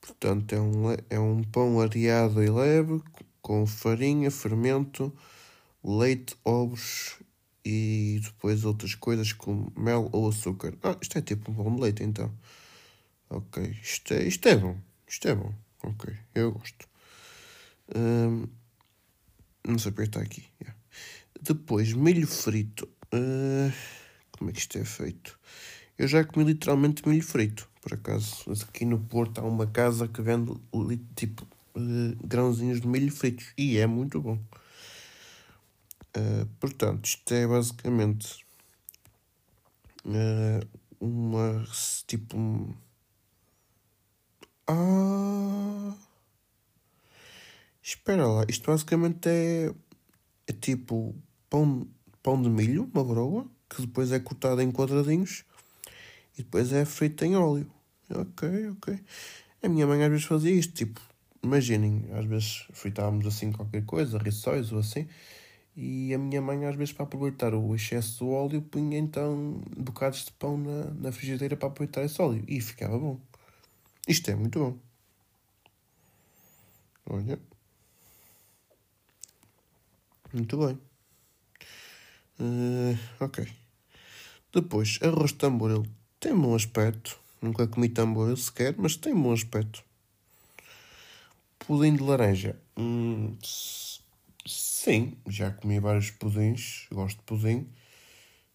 [0.01, 3.03] Portanto, é um, é um pão areado e leve,
[3.39, 5.15] com farinha, fermento,
[5.83, 7.19] leite, ovos
[7.63, 10.75] e depois outras coisas como mel ou açúcar.
[10.81, 12.33] Ah, isto é tipo um pão de leite então.
[13.29, 14.75] Ok, isto é, isto é bom.
[15.07, 15.53] Isto é bom.
[15.83, 16.90] Ok, eu gosto.
[19.67, 20.43] Não sei porque está aqui.
[20.61, 20.79] Yeah.
[21.41, 22.87] Depois, milho frito.
[23.13, 23.71] Uh,
[24.31, 25.39] como é que isto é feito?
[25.97, 28.51] Eu já comi literalmente milho frito, por acaso.
[28.67, 30.51] Aqui no Porto há uma casa que vende
[31.15, 34.39] tipo uh, grãozinhos de milho fritos e é muito bom.
[36.17, 38.43] Uh, portanto, isto é basicamente
[40.05, 40.67] uh,
[40.99, 41.63] uma
[42.07, 42.75] tipo.
[44.67, 45.93] Ah!
[47.83, 49.73] Espera lá, isto basicamente é,
[50.47, 51.15] é tipo
[51.49, 51.87] pão,
[52.21, 55.43] pão de milho, uma broa, que depois é cortada em quadradinhos
[56.37, 57.71] e depois é frito em óleo.
[58.09, 58.99] Ok, ok.
[59.63, 61.01] A minha mãe às vezes fazia isto, tipo,
[61.41, 65.07] imaginem, às vezes fritávamos assim qualquer coisa, rissóis ou assim,
[65.75, 70.25] e a minha mãe, às vezes, para aproveitar o excesso do óleo, punha então bocados
[70.25, 72.43] de pão na, na frigideira para aproveitar esse óleo.
[72.47, 73.19] E ficava bom.
[74.07, 74.77] Isto é muito bom.
[77.09, 77.50] Olha.
[80.33, 80.77] Muito bem.
[82.39, 83.37] Uh, ok.
[84.53, 85.83] Depois, arroz de tamboril.
[86.19, 87.19] Tem bom aspecto.
[87.41, 89.83] Nunca comi tamboril sequer, mas tem bom aspecto.
[91.59, 92.55] Pudim de laranja.
[92.77, 93.37] Hum,
[94.45, 97.67] Sim, já comi vários pudins, gosto de pudim.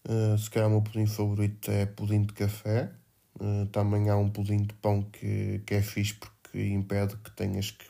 [0.09, 2.93] Uh, se calhar o meu pudim favorito é pudim de café.
[3.41, 7.71] Uh, também há um pudim de pão que, que é fixe porque impede que tenhas
[7.73, 7.87] que.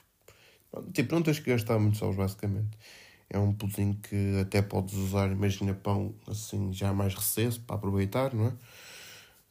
[0.92, 2.76] Tipo, não tens que gastar muito sós, basicamente.
[3.28, 8.32] É um pudim que até podes usar, imagina pão assim já mais recesso para aproveitar,
[8.32, 8.52] não é?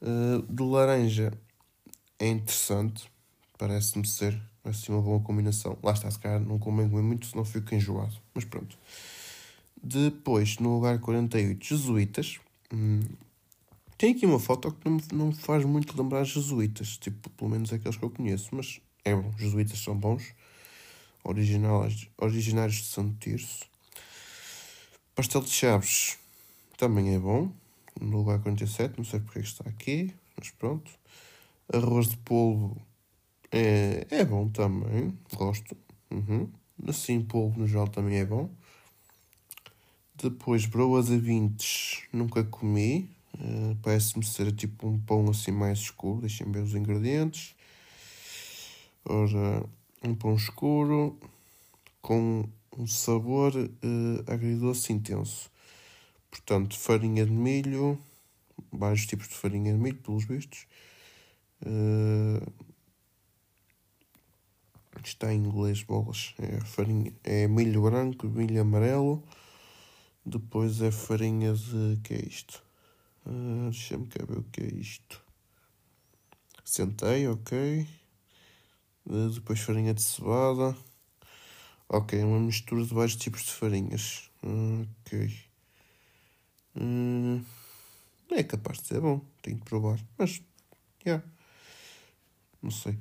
[0.01, 1.31] Uh, de laranja
[2.19, 3.11] é interessante,
[3.57, 5.77] parece-me ser assim uma boa combinação.
[5.83, 8.15] Lá está, se calhar não comer muito, senão fico enjoado.
[8.33, 8.77] Mas pronto.
[9.81, 12.39] Depois, no lugar 48, Jesuítas.
[12.73, 13.01] Hum,
[13.97, 17.71] tem aqui uma foto que não, não me faz muito lembrar jesuítas, tipo, pelo menos
[17.71, 20.33] aqueles que eu conheço, mas é bom, jesuítas são bons.
[21.25, 23.65] Originários de Santo Tirso.
[25.15, 26.17] Pastel de Chaves
[26.77, 27.51] também é bom,
[27.99, 30.91] no lugar 47, não sei porque é que está aqui, mas pronto.
[31.73, 32.79] Arroz de polvo
[33.51, 35.75] é, é bom também, gosto.
[36.11, 36.49] Uhum.
[36.87, 38.49] Assim, polvo no geral também é bom.
[40.15, 43.09] Depois, broas a vintes, nunca comi.
[43.33, 46.21] Uh, Parece-me ser tipo um pão assim mais escuro.
[46.21, 47.55] Deixem ver os ingredientes.
[49.05, 49.63] Ora,
[50.07, 51.19] um pão escuro
[52.01, 55.49] com um sabor uh, agridoce intenso.
[56.29, 57.97] Portanto, farinha de milho,
[58.71, 60.67] vários tipos de farinha de milho, pelos vistos.
[61.65, 62.45] Uh,
[65.03, 66.35] está em inglês, bolas.
[66.39, 69.23] É, farinha, é milho branco, milho amarelo.
[70.25, 71.99] Depois é farinha de.
[72.03, 72.63] que é isto?
[73.25, 75.23] Uh, Deixa-me cá ver o que é isto.
[76.63, 77.87] Centeio, ok.
[79.07, 80.75] Uh, depois farinha de cevada.
[81.87, 84.31] Ok, uma mistura de vários tipos de farinhas.
[84.41, 85.45] Ok.
[86.75, 87.43] Hum,
[88.31, 89.99] é capaz de ser bom, tenho que provar.
[90.17, 90.41] Mas, já.
[91.05, 91.25] Yeah.
[92.61, 92.97] Não sei.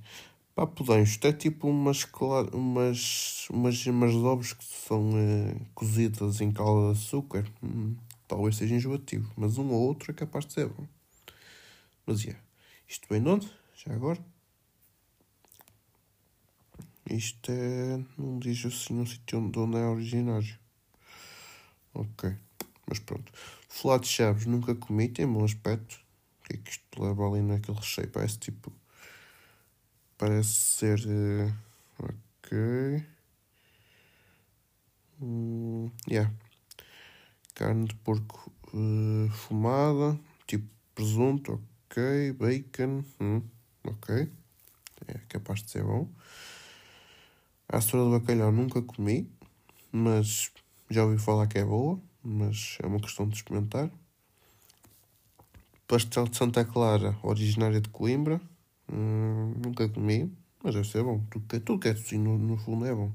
[0.55, 2.07] Papudanhos, isto é tipo umas,
[2.53, 7.51] umas, umas gemas de ovos que são uh, cozidas em calda de açúcar.
[7.63, 7.97] Hum,
[8.29, 10.87] talvez seja enjoativo, mas um ou outro é capaz de ser bom.
[12.07, 12.25] Mas, é.
[12.29, 12.45] Yeah.
[12.87, 13.51] Isto vem de onde?
[13.75, 14.34] Já agora?
[17.11, 18.05] Isto é.
[18.19, 20.59] Não diz assim um sítio de onde é originário.
[21.93, 22.35] Ok.
[22.87, 23.33] Mas pronto.
[23.69, 26.01] Flá de chaves nunca comi, tem bom aspecto.
[26.41, 28.09] O que é que isto leva ali naquele recheio?
[28.09, 28.73] Parece tipo.
[30.19, 31.01] Parece ser.
[31.07, 31.53] Uh...
[31.99, 33.05] Ok.
[35.21, 36.31] Hum, yeah.
[37.55, 42.33] Carne de porco uh, fumada, tipo presunto, ok.
[42.33, 43.43] Bacon, hum,
[43.85, 44.29] ok.
[45.07, 46.09] É capaz de ser bom.
[47.69, 49.29] A de bacalhau nunca comi,
[49.91, 50.51] mas
[50.91, 53.91] já ouvi falar que é boa, mas é uma questão de experimentar.
[55.89, 58.41] Pastel de Santa Clara, originária de Coimbra,
[58.91, 61.21] hum, nunca comi, mas deve ser bom.
[61.31, 63.13] Tudo que, tudo que é assim no, no fundo é bom.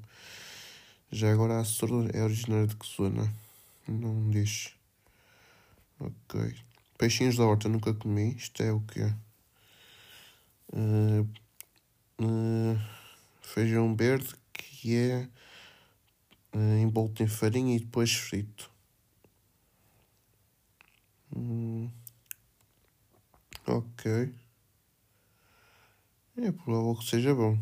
[1.12, 1.64] Já agora a
[2.14, 3.32] é originária de Quesuna.
[3.88, 4.74] Não diz.
[6.00, 6.56] Ok.
[6.98, 8.36] Peixinhos da horta nunca comi.
[8.36, 9.16] Isto é o que é?
[10.72, 11.28] Uh,
[12.22, 12.80] uh,
[13.54, 15.28] feijão verde que é
[16.56, 18.72] uh, envolto em farinha e depois frito.
[21.36, 21.90] Hum,
[23.66, 24.34] ok.
[26.38, 27.58] É provável que seja bom.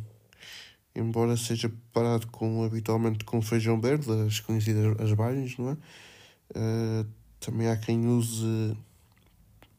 [0.94, 5.74] Embora seja preparado com, habitualmente com feijão verde, as conhecidas as bagens, não é?
[6.56, 7.08] Uh,
[7.40, 8.78] também há quem use,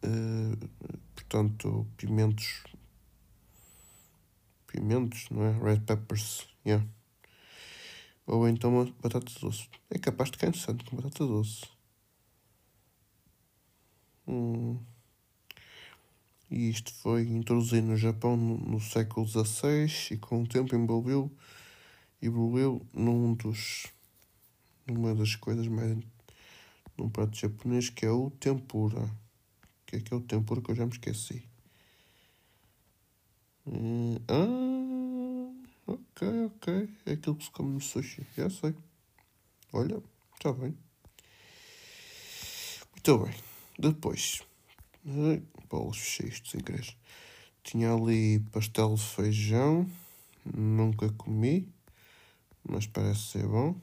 [0.04, 0.68] uh,
[1.14, 2.62] portanto, pimentos.
[4.78, 5.58] Pimentos, não é?
[5.58, 6.86] Red peppers, yeah.
[8.24, 9.68] Ou então batata doce.
[9.90, 11.62] É capaz de ficar interessante com batata doce.
[14.28, 14.78] Hum.
[16.48, 21.28] E isto foi introduzido no Japão no, no século XVI e com o tempo envolveu
[22.22, 23.88] evoluiu num dos
[24.86, 25.98] numa das coisas mais
[26.96, 29.00] num prato japonês que é o tempura.
[29.00, 29.10] O
[29.86, 31.47] que é que é o tempura que eu já me esqueci?
[33.70, 34.78] Hum, ah,
[35.88, 36.88] Ok, ok.
[37.06, 38.26] É aquilo que se come no sushi.
[38.36, 38.74] Já sei.
[39.72, 40.02] Olha,
[40.34, 40.76] está bem.
[42.92, 43.34] Muito bem.
[43.78, 44.42] Depois.
[45.70, 46.96] Bolos cheios de sem querer.
[47.62, 49.88] Tinha ali pastel de feijão.
[50.44, 51.72] Nunca comi.
[52.68, 53.74] Mas parece ser bom.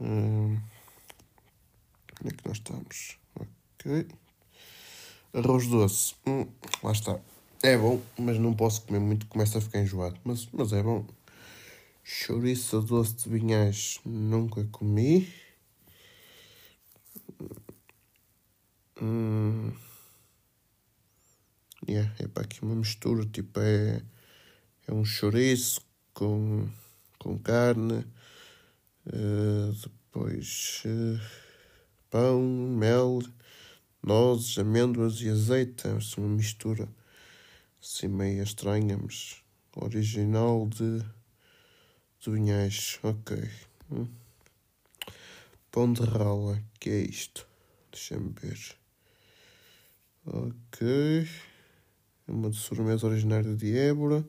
[0.00, 0.58] Hum,
[2.20, 3.18] onde é que nós estamos?
[3.34, 4.08] Ok.
[5.34, 6.14] Arroz doce.
[6.26, 6.46] Hum,
[6.82, 7.20] lá está.
[7.64, 10.18] É bom, mas não posso comer muito, começa a ficar enjoado.
[10.24, 11.06] Mas, mas é bom.
[12.02, 15.32] Chouriço doce de vinhais nunca comi.
[19.00, 19.70] Hum.
[21.88, 24.02] Yeah, é para aqui uma mistura, tipo é,
[24.88, 26.68] é um chouriço com,
[27.18, 28.04] com carne,
[29.06, 31.20] uh, depois uh,
[32.10, 33.20] pão, mel,
[34.02, 36.88] nozes, amêndoas e azeite, é assim, uma mistura
[37.82, 39.42] assim meio estranha, mas
[39.76, 41.00] original de,
[42.20, 43.00] de Vinhais.
[43.02, 43.36] Ok.
[43.90, 44.06] Hum.
[45.70, 47.48] Pão de rala, que é isto?
[47.90, 48.76] Deixa-me ver.
[50.24, 51.28] Ok.
[52.28, 54.24] É uma de sobremesa originária de Évora.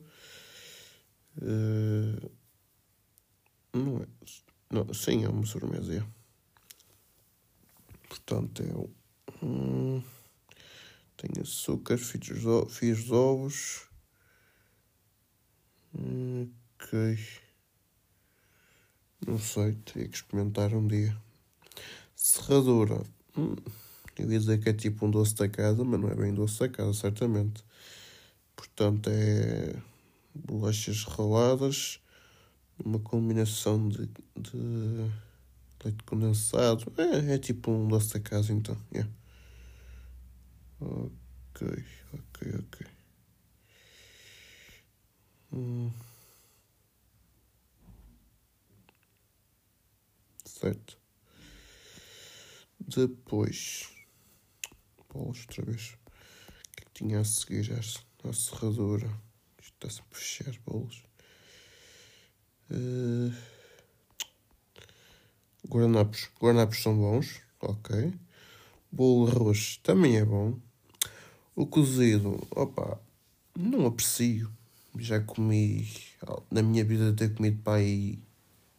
[1.36, 2.30] Uh,
[3.72, 4.06] não é.
[4.70, 5.94] Não, sim, é uma sobremesa.
[5.94, 6.04] É.
[8.08, 8.90] Portanto, é o.
[9.42, 10.02] Hum,
[11.24, 13.88] tem açúcar, de ovos.
[15.94, 17.18] Ok.
[19.26, 21.16] Não sei, teria que experimentar um dia.
[22.14, 23.02] Serradura.
[23.36, 23.56] Hum,
[24.18, 26.60] eu ia dizer que é tipo um doce da casa, mas não é bem doce
[26.60, 27.64] da casa, certamente.
[28.54, 29.74] Portanto, é
[30.34, 32.00] bolachas raladas,
[32.84, 34.06] uma combinação de,
[34.36, 35.10] de
[35.82, 36.92] leite condensado.
[36.98, 38.76] É, é tipo um doce da casa, então.
[38.92, 39.10] Yeah.
[40.80, 42.86] Ok, ok, ok.
[45.52, 45.92] Hum.
[50.44, 50.98] Certo.
[52.80, 53.88] Depois.
[55.12, 55.90] Bolas outra vez.
[55.90, 57.72] O que é que tinha a seguir?
[57.72, 59.06] A serradura.
[59.60, 61.02] Isto está sempre a fechar bolas.
[62.70, 63.32] Uh...
[65.68, 66.30] Guardanapos.
[66.40, 67.42] Guardanapos são bons.
[67.60, 68.12] Ok.
[68.94, 70.56] Bolo arroz também é bom.
[71.56, 73.00] O cozido, opa,
[73.58, 74.48] não aprecio.
[74.96, 75.90] Já comi,
[76.48, 78.20] na minha vida, ter comido pai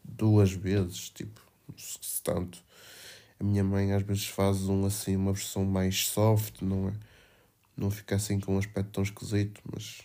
[0.01, 1.41] duas vezes, tipo,
[1.75, 2.63] se tanto.
[3.37, 6.93] A minha mãe às vezes faz um, assim, uma versão mais soft, não é?
[7.75, 9.99] Não fica assim com um aspecto tão esquisito, mas,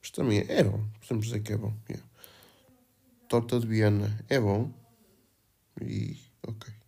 [0.00, 1.74] mas também é bom, podemos dizer que é bom.
[3.28, 4.72] Torta de Viana é bom
[5.82, 6.81] e ok.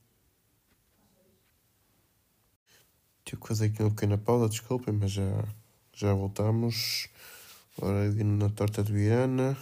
[3.24, 5.44] Tive que fazer aqui uma pequena pausa, desculpem, mas já,
[5.94, 7.08] já voltamos.
[8.12, 9.56] Vindo na torta de Viana.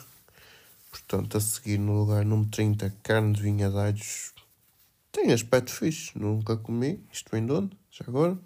[0.90, 4.32] Portanto, a seguir no lugar número 30, carne de vinha de.
[5.12, 7.02] Tem aspecto fixe, nunca comi.
[7.12, 7.76] Isto vem de onde?
[7.90, 8.36] Já agora?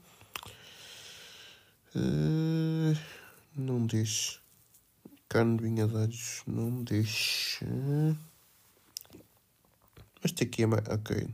[1.94, 2.96] Uh,
[3.56, 4.38] não diz.
[5.28, 7.58] Carne de vinha de não diz.
[7.62, 8.16] Uh,
[10.22, 10.86] mas tem aqui a mais.
[10.88, 11.28] Ok.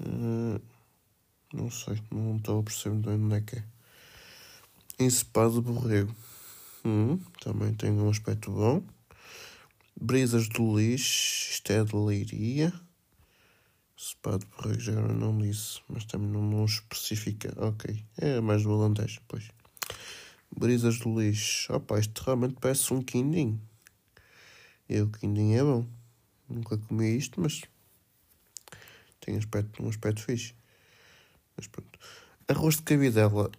[0.00, 0.60] Uh,
[1.52, 3.64] não sei, não estou a perceber onde é que é.
[4.98, 6.14] Ensepado de borrego.
[6.84, 8.82] Hum, também tem um aspecto bom.
[10.00, 12.72] Brisas do lixo, isto é de leiria.
[13.96, 17.52] Cepado por já agora não disse, mas também não, não especifica.
[17.56, 19.48] Ok, é mais do Alentejo, pois.
[20.56, 21.72] Brisas do lixo.
[21.72, 23.60] Opa, isto realmente parece um quindim.
[24.88, 25.86] E o quindim é bom.
[26.48, 27.62] Nunca comi isto, mas
[29.20, 30.57] tem aspecto, um aspecto fixe.
[31.58, 31.98] Mas pronto.
[32.46, 33.50] Arroz de cabidela.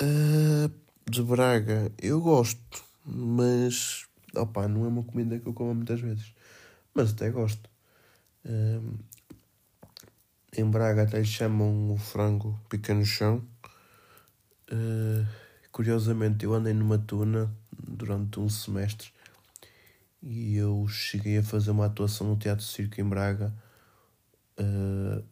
[0.00, 0.72] Uh,
[1.08, 6.34] de Braga, eu gosto, mas opa, não é uma comida que eu como muitas vezes,
[6.94, 7.68] mas até gosto.
[8.46, 8.96] Um,
[10.56, 13.46] em Braga até lhe chamam o frango pica no chão.
[14.70, 15.26] Uh,
[15.70, 17.54] curiosamente, eu andei numa tuna
[17.86, 19.12] durante um semestre
[20.22, 23.52] e eu cheguei a fazer uma atuação no Teatro Circo em Braga
[24.58, 25.22] uh,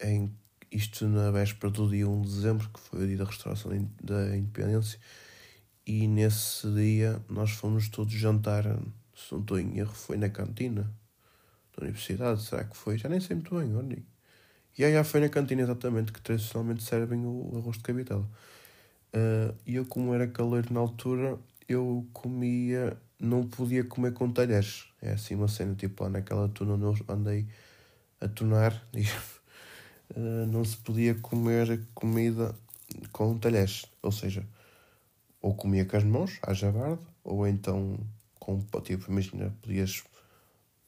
[0.00, 0.34] em
[0.70, 3.70] isto na véspera do dia 1 de dezembro, que foi o dia da restauração
[4.02, 4.98] da independência,
[5.86, 8.64] e nesse dia nós fomos todos jantar,
[9.14, 10.92] se não estou em erro, foi na cantina
[11.76, 12.98] da universidade, será que foi?
[12.98, 14.04] Já nem sei muito bem, olhem.
[14.76, 18.28] E aí já foi na cantina exatamente, que tradicionalmente servem o arroz de cabidela.
[19.14, 24.86] Uh, e eu, como era caloiro na altura, eu comia, não podia comer com talheres.
[25.02, 27.48] É assim uma cena, tipo lá naquela tuna onde eu andei
[28.20, 29.37] a tunar, uh,
[30.16, 32.54] não se podia comer comida
[33.12, 33.86] com talheres.
[34.02, 34.46] Ou seja,
[35.40, 37.98] ou comia com as mãos, à jabarda, ou então
[38.38, 40.02] com, tipo, imagina, podias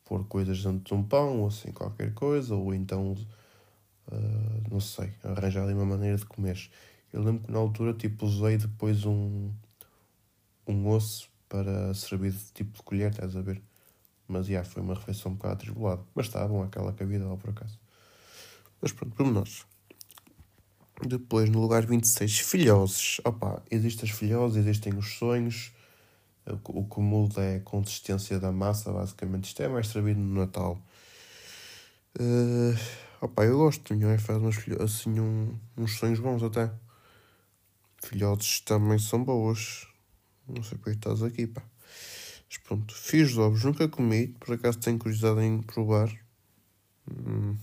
[0.04, 5.12] pôr coisas dentro de um pão, ou assim, qualquer coisa, ou então, uh, não sei,
[5.22, 6.58] arranjar ali uma maneira de comer.
[7.12, 9.52] Eu lembro que na altura, tipo, usei depois um,
[10.66, 13.60] um osso para servir de tipo de colher, estás a ver?
[14.28, 16.02] Mas, já, foi uma refeição um bocado atribulada.
[16.14, 17.79] Mas estava bom aquela cabida lá, por acaso.
[18.80, 19.66] Mas pronto, pormenores.
[21.06, 23.20] Depois, no lugar 26, filhoses.
[23.24, 25.72] Opa, existem as filhoses, existem os sonhos.
[26.64, 29.44] O que muda é a consistência da massa, basicamente.
[29.44, 30.80] Isto é mais servido no Natal.
[32.18, 32.76] Uh,
[33.20, 36.70] opa, eu gosto, minha mãe faz umas, assim, um, uns sonhos bons até.
[38.02, 39.86] Filhotes também são boas.
[40.48, 41.62] Não sei porque estás aqui, pá.
[42.48, 44.28] Mas pronto, fiz ovos, nunca comi.
[44.40, 46.10] Por acaso tenho curiosidade em provar.
[47.08, 47.56] Hum.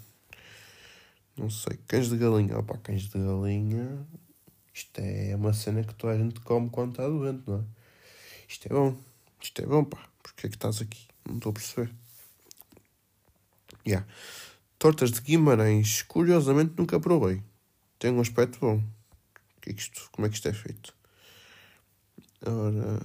[1.38, 1.78] Não sei.
[1.88, 2.58] Cães de galinha.
[2.58, 4.06] Opa, cães de galinha.
[4.74, 7.64] Isto é uma cena que toda a gente come quando está doente, não é?
[8.48, 8.98] Isto é bom.
[9.42, 10.10] Isto é bom, pá.
[10.24, 11.08] Porquê é que estás aqui?
[11.28, 11.94] Não estou a perceber.
[13.86, 14.08] Yeah.
[14.80, 16.02] Tortas de Guimarães.
[16.04, 17.42] Curiosamente nunca provei.
[18.00, 18.84] Tem um aspecto bom.
[19.62, 20.94] Que é isto, como é que isto é feito?
[22.46, 23.02] Ora.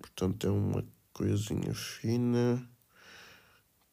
[0.00, 2.68] Portanto, é uma coisinha fina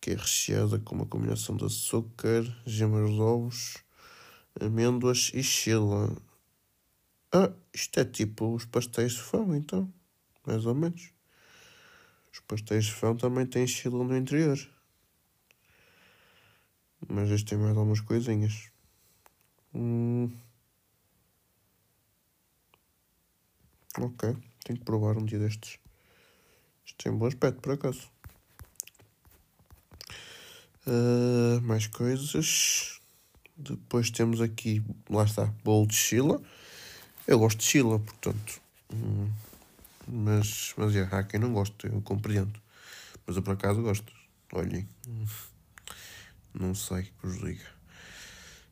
[0.03, 3.77] que é recheada com uma combinação de açúcar, gemas de ovos,
[4.59, 6.13] amêndoas e chila.
[7.31, 9.89] Ah, isto é tipo os pastéis de fão, então,
[10.45, 11.13] mais ou menos.
[12.33, 14.59] Os pastéis de fão também têm chila no interior.
[17.07, 18.69] Mas este tem mais algumas coisinhas.
[19.73, 20.29] Hum.
[23.97, 24.35] Ok,
[24.65, 25.79] tenho que provar um dia destes.
[26.85, 28.11] Isto tem bom aspecto, por acaso.
[30.85, 32.99] Uh, mais coisas.
[33.55, 36.41] Depois temos aqui, lá está, bolo de Chila.
[37.25, 38.61] Eu gosto de Chila, portanto.
[38.93, 39.29] Hum,
[40.07, 42.59] mas, mas é, há quem não goste, eu compreendo.
[43.25, 44.11] Mas eu por acaso gosto.
[44.51, 44.87] Olhem.
[45.07, 45.25] Hum,
[46.53, 47.65] não sei que vos diga.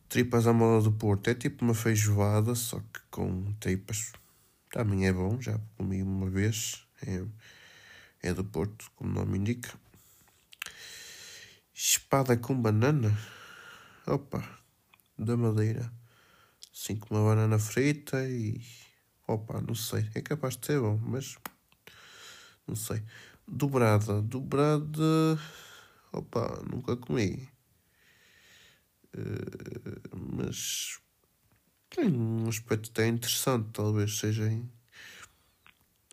[0.09, 1.29] Tripas à moda do Porto.
[1.29, 4.11] É tipo uma feijoada, só que com tripas.
[4.69, 6.85] Também é bom, já comi uma vez.
[7.05, 7.23] É,
[8.21, 9.73] é do Porto, como o nome indica.
[11.83, 13.11] Espada com banana?
[14.05, 14.47] Opa,
[15.17, 15.91] da madeira.
[16.71, 18.61] Assim com uma banana frita e.
[19.27, 20.07] Opa, não sei.
[20.13, 21.39] É capaz de ser bom, mas.
[22.67, 23.01] não sei.
[23.47, 24.21] Dobrada.
[24.21, 25.39] Dobrada.
[26.13, 27.49] Opa, nunca comi.
[29.15, 30.99] Uh, mas
[31.89, 34.47] tem um aspecto até interessante, talvez seja.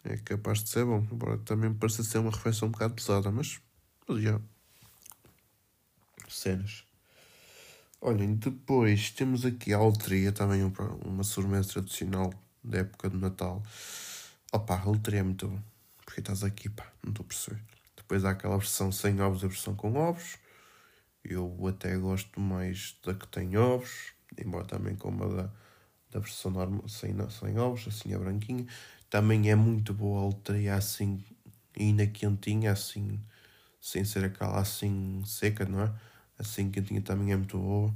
[0.03, 3.61] É capaz de ser bom, embora também pareça ser uma refeição um bocado pesada, mas.
[4.09, 4.41] Mas já.
[6.29, 6.85] Cenas.
[8.01, 10.63] Olhem, depois temos aqui a alteria, também
[11.05, 13.63] uma sobremesa tradicional da época de Natal.
[14.53, 15.61] Opa, a alteria é muito bom.
[16.05, 17.61] Porque estás aqui, pá, não estou a perceber.
[17.97, 20.39] Depois há aquela versão sem ovos e a versão com ovos.
[21.25, 25.51] Eu até gosto mais da que tem ovos, embora também como a da,
[26.13, 28.67] da versão normal, sem, sem ovos, assim a branquinha.
[29.11, 31.23] Também é muito boa a loteria assim,
[31.79, 33.21] ainda quentinha, assim,
[33.81, 35.93] sem ser aquela assim seca, não é?
[36.39, 37.95] Assim quentinha também é muito boa.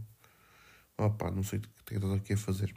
[0.99, 2.75] Opa, não sei o que estou aqui a fazer.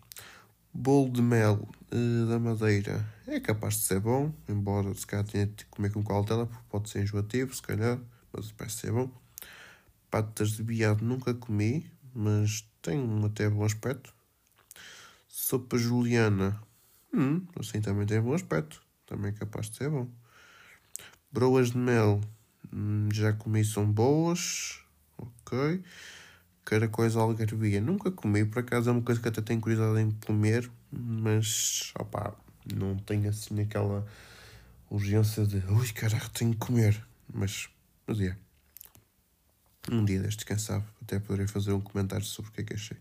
[0.74, 5.47] Bolo de mel uh, da Madeira é capaz de ser bom, embora se calhar tenha
[5.47, 7.99] de comer com cautela, porque pode ser enjoativo, se calhar,
[8.32, 9.09] mas parece ser bom.
[10.11, 14.13] Patas de biado nunca comi, mas tem um até bom aspecto.
[15.28, 16.61] Sopa juliana,
[17.13, 20.09] hum, assim também tem bom aspecto, também é capaz de ser bom.
[21.32, 22.22] Broas de mel,
[22.72, 24.82] hum, já comi, são boas,
[25.18, 25.84] ok.
[26.63, 30.70] Caracóis algarvia, nunca comi, por acaso é uma coisa que até tenho curiosidade em comer,
[30.91, 32.34] mas, opá,
[32.74, 34.05] não tenho assim aquela
[34.89, 37.70] urgência de, ui, caraca, tenho que comer, mas,
[38.07, 38.36] mas é.
[39.91, 42.74] Um dia destes, quem sabe, até poderei fazer um comentário sobre o que é que
[42.74, 42.97] achei.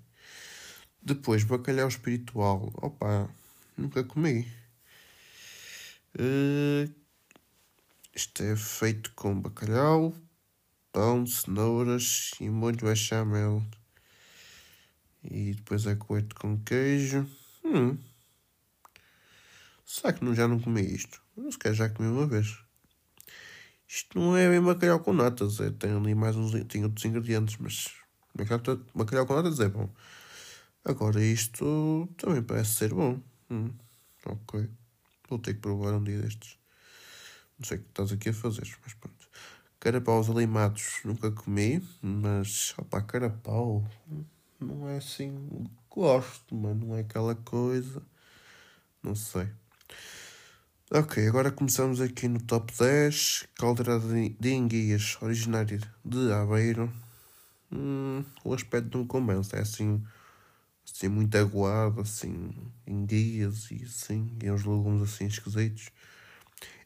[1.02, 2.72] Depois, bacalhau espiritual.
[2.76, 3.28] Opa,
[3.76, 4.46] nunca comi.
[6.18, 6.90] Uh,
[8.14, 10.14] isto é feito com bacalhau,
[10.94, 13.60] pão, cenouras e molho bechamel.
[15.24, 17.26] E depois é coito com queijo.
[17.64, 17.98] Hum.
[19.84, 21.20] Será que não, já não comi isto?
[21.36, 22.56] Eu se calhar já comi uma vez.
[23.88, 27.56] Isto não é bem bacalhau com natas, é, tem ali mais uns tem outros ingredientes,
[27.58, 27.92] mas
[28.94, 29.92] bacalhau com natas é bom.
[30.84, 33.20] Agora isto também parece ser bom.
[33.50, 33.72] Hum,
[34.24, 34.70] ok.
[35.28, 36.56] Vou ter que provar um dia destes.
[37.58, 39.23] Não sei o que estás aqui a fazer, mas pronto.
[39.84, 43.84] Carapaus alimados nunca comi, mas opá, carapau
[44.58, 45.66] não é assim.
[45.90, 48.02] Gosto, mas não é aquela coisa.
[49.02, 49.46] Não sei.
[50.90, 53.46] Ok, agora começamos aqui no top 10.
[53.56, 54.08] Caldeirada
[54.40, 56.90] de enguias, originária de Aveiro.
[57.70, 60.02] Hum, o aspecto não convence, é assim,
[60.82, 62.54] assim muito aguado, assim,
[62.86, 65.90] enguias e assim, e uns legumes assim esquisitos.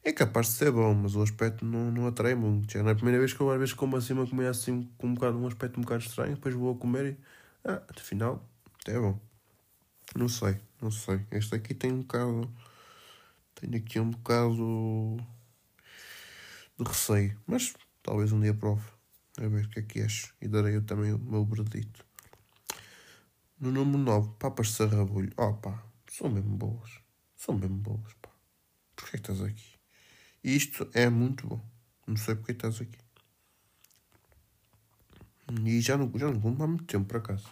[0.09, 2.72] É capaz de ser bom, mas o aspecto não, não atrai muito.
[2.72, 5.12] Já na primeira vez que eu às vezes como assim uma comida assim com um,
[5.12, 7.16] bocado, um aspecto um bocado estranho, depois vou a comer e.
[7.62, 8.42] Ah, afinal,
[8.80, 9.20] até é bom.
[10.16, 11.20] Não sei, não sei.
[11.30, 12.50] Este aqui tem um bocado
[13.56, 15.18] tenho aqui um bocado
[16.78, 18.88] de receio, mas talvez um dia prove.
[19.36, 20.32] A ver o que é que és.
[20.40, 22.02] E darei eu também o meu verdito.
[23.61, 25.34] No número 9, papas de sarrabulho.
[25.36, 26.92] Oh pá, são mesmo boas.
[27.36, 28.30] São mesmo boas, pá.
[28.96, 29.78] Porquê é que estás aqui?
[30.43, 31.61] Isto é muito bom.
[32.07, 32.99] Não sei porque estás aqui.
[35.64, 37.49] E já não, já não como há muito tempo, por acaso.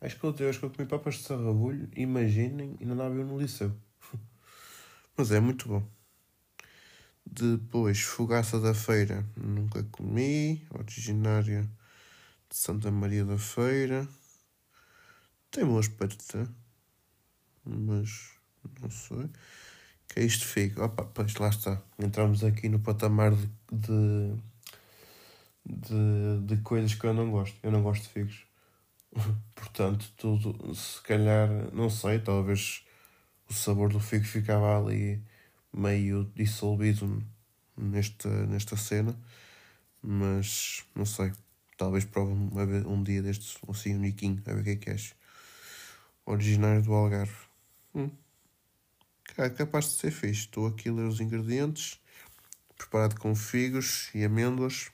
[0.00, 3.38] Acho que a última que eu comi papas de sarrabulho, imaginem, ainda não havia no
[3.40, 3.76] liceu.
[5.16, 5.88] Mas é muito bom.
[7.26, 10.66] Depois, Fogaça da Feira, nunca comi.
[10.70, 11.68] Originária
[12.48, 14.08] de Santa Maria da Feira.
[15.50, 16.48] Tem bom aspecto,
[17.64, 18.32] mas
[18.80, 19.30] não sei.
[20.08, 20.82] Que é isto figo?
[20.82, 21.82] Opa, pois lá está.
[21.98, 24.36] Entramos aqui no patamar de, de,
[25.64, 27.56] de, de coisas que eu não gosto.
[27.62, 28.46] Eu não gosto de figos.
[29.54, 32.84] Portanto, tudo, se calhar, não sei, talvez
[33.48, 35.22] o sabor do figo ficava ali
[35.72, 37.22] meio dissolvido
[37.76, 39.18] nesta, nesta cena,
[40.02, 41.32] mas não sei,
[41.76, 42.50] talvez prove um,
[42.92, 45.14] um dia destes, assim, um niquinho, a ver o que é que és.
[46.26, 47.36] Originário do Algarve.
[47.94, 48.10] Hum.
[49.38, 50.40] É capaz de ser fixe.
[50.40, 52.00] Estou aqui a ler os ingredientes.
[52.76, 54.90] Preparado com figos e amêndoas.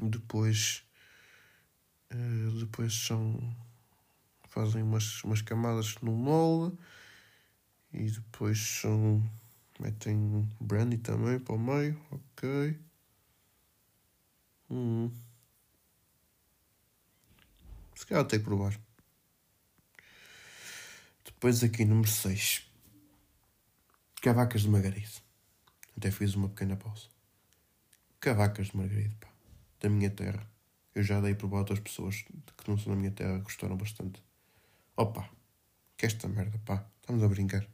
[0.00, 0.82] Depois.
[2.12, 3.38] Uh, depois são
[4.48, 6.76] fazem umas, umas camadas no molde
[7.92, 9.22] e depois são,
[9.78, 12.76] metem brandy também para o meio, ok.
[14.68, 15.10] Hum.
[17.94, 18.76] Se calhar tenho que provar.
[21.24, 22.69] Depois aqui número 6.
[24.20, 25.22] Cavacas de Margarido.
[25.96, 27.08] Até fiz uma pequena pausa.
[28.20, 29.28] Cavacas de Margarido, pá.
[29.80, 30.46] Da minha terra.
[30.94, 34.22] Eu já dei provar a outras pessoas que não são da minha terra, gostaram bastante.
[34.94, 35.26] Opa,
[35.96, 37.66] que esta merda, pá, estamos a brincar.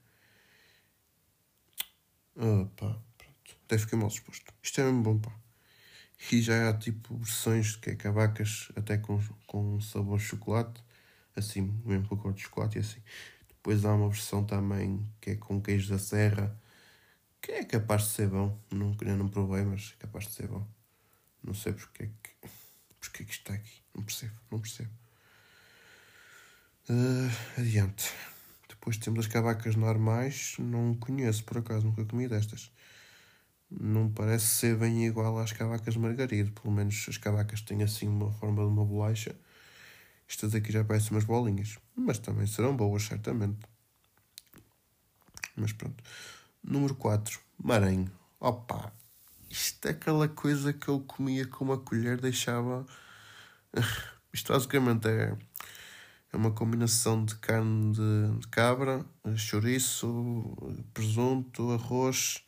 [2.36, 3.56] Opa, pronto.
[3.64, 4.54] até fiquei mal disposto.
[4.62, 5.32] Isto é mesmo bom, pá.
[6.30, 10.80] E já há tipo versões que é cavacas até com, com sabor de chocolate,
[11.34, 13.00] assim, mesmo com a cor de chocolate e assim.
[13.66, 16.56] Depois há uma versão também que é com queijo da serra,
[17.42, 18.56] que é capaz de ser bom.
[18.70, 20.64] Não, eu não provei, mas é capaz de ser bom.
[21.42, 22.48] Não sei porque é que,
[23.00, 23.82] porque é que está aqui.
[23.92, 24.90] Não percebo, não percebo.
[26.88, 28.12] Uh, adiante.
[28.68, 30.54] Depois temos as cavacas normais.
[30.60, 32.70] Não conheço, por acaso, nunca comi destas.
[33.68, 36.52] Não parece ser bem igual às cavacas margarido.
[36.52, 39.34] Pelo menos as cavacas têm assim uma forma de uma bolacha.
[40.28, 41.78] Estas aqui já parecem umas bolinhas.
[41.94, 43.60] Mas também serão boas, certamente.
[45.54, 46.02] Mas pronto.
[46.62, 47.40] Número 4.
[47.62, 48.10] Maranho.
[48.40, 48.92] Opa!
[49.48, 52.84] Isto é aquela coisa que eu comia com uma colher, deixava.
[54.32, 55.36] Isto basicamente é
[56.32, 59.04] é uma combinação de carne de, de cabra,
[59.36, 60.54] chouriço,
[60.92, 62.42] presunto, arroz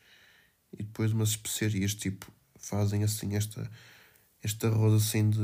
[0.73, 3.71] e depois umas especiarias, tipo, fazem assim esta,
[4.45, 5.39] este arroz assim de,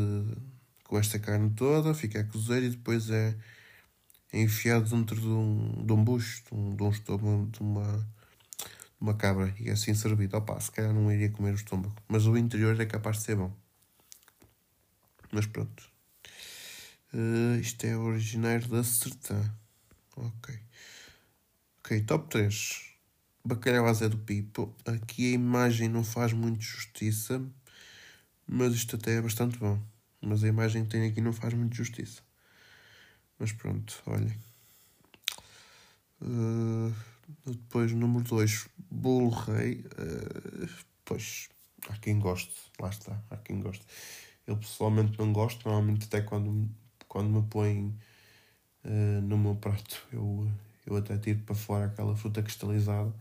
[0.84, 3.36] com esta carne toda, fica a cozer e depois é,
[4.32, 9.54] enfiado dentro de um, de um bucho, de um, estômago, de uma, de uma cabra
[9.58, 10.36] e é assim servido.
[10.36, 13.36] Opa, se calhar não iria comer o estômago, mas o interior é capaz de ser
[13.36, 13.52] bom.
[15.32, 15.90] Mas pronto.
[17.12, 19.52] Uh, isto é originário da Sertã.
[20.16, 20.58] Ok.
[21.78, 22.94] Ok, top 3.
[23.44, 24.74] Bacalhau à Zé do Pipo.
[24.86, 27.42] Aqui a imagem não faz muito justiça,
[28.46, 29.80] mas isto até é bastante bom.
[30.26, 32.22] Mas a imagem que tem aqui não faz muito justiça.
[33.38, 34.36] Mas pronto, olhem.
[36.20, 36.94] Uh,
[37.46, 39.84] depois, número 2, Bolo Rei.
[39.98, 40.68] Uh,
[41.04, 41.48] pois,
[41.88, 42.54] há quem goste.
[42.80, 43.84] Lá está, há quem goste.
[44.46, 45.68] Eu pessoalmente não gosto.
[45.68, 46.68] Normalmente, até quando
[47.14, 47.96] quando me põem
[48.84, 50.50] uh, no meu prato, eu,
[50.84, 53.14] eu até tiro para fora aquela fruta cristalizada.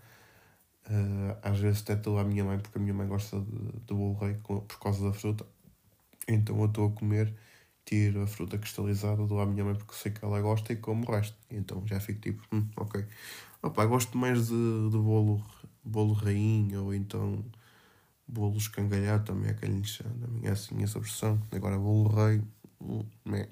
[0.90, 3.94] Uh, às vezes até estou à minha mãe, porque a minha mãe gosta de, de
[3.94, 5.46] bolo rei por causa da fruta.
[6.28, 7.34] Então eu estou a comer,
[7.86, 11.08] tiro a fruta cristalizada, dou à minha mãe porque sei que ela gosta e como
[11.08, 11.38] o resto.
[11.50, 13.06] Então já fico tipo, hum, ok.
[13.62, 15.44] Opa, gosto mais de, de bolo,
[15.84, 17.44] bolo rainha ou então
[18.28, 20.28] bolo escangalhado também é que lhe chama.
[20.44, 21.42] É assim essa versão.
[21.52, 22.42] Agora bolo rei,
[22.82, 23.50] hum, é.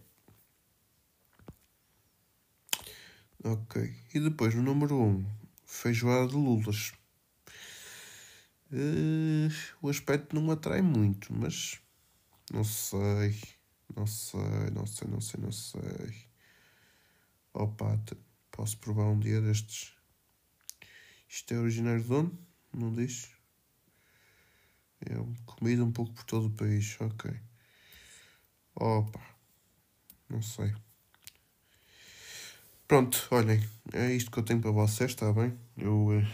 [3.43, 3.93] Ok.
[4.13, 5.25] E depois no número 1, um,
[5.65, 6.93] feijoada de lulas.
[8.71, 9.51] Uh,
[9.81, 11.80] o aspecto não atrai muito, mas
[12.53, 13.39] não sei.
[13.95, 16.27] Não sei, não sei, não sei, não sei.
[17.53, 17.99] Opa,
[18.49, 19.93] posso provar um dia destes.
[21.27, 22.37] Isto é originário de onde?
[22.73, 23.29] Não diz?
[25.01, 25.13] É
[25.45, 27.31] comida um pouco por todo o país, ok.
[28.75, 29.21] Opa,
[30.29, 30.73] não sei.
[32.87, 33.61] Pronto, olhem,
[33.93, 35.57] é isto que eu tenho para vocês, está bem?
[35.77, 36.27] Eu, eh,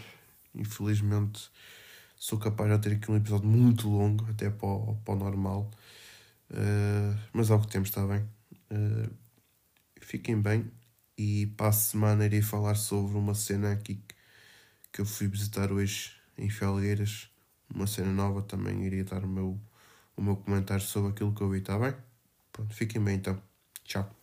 [0.54, 1.50] infelizmente,
[2.16, 5.70] sou capaz de ter aqui um episódio muito longo, até para o, para o normal.
[6.50, 8.26] Uh, mas é o que temos, está bem?
[8.70, 9.10] Uh,
[10.00, 10.70] fiquem bem
[11.16, 14.02] e para a semana irei falar sobre uma cena aqui
[14.92, 17.30] que eu fui visitar hoje em Felgueiras.
[17.74, 19.60] Uma cena nova também iria dar o meu,
[20.16, 21.94] o meu comentário sobre aquilo que eu vi, está bem?
[22.52, 23.40] Pronto, fiquem bem então.
[23.84, 24.17] Tchau.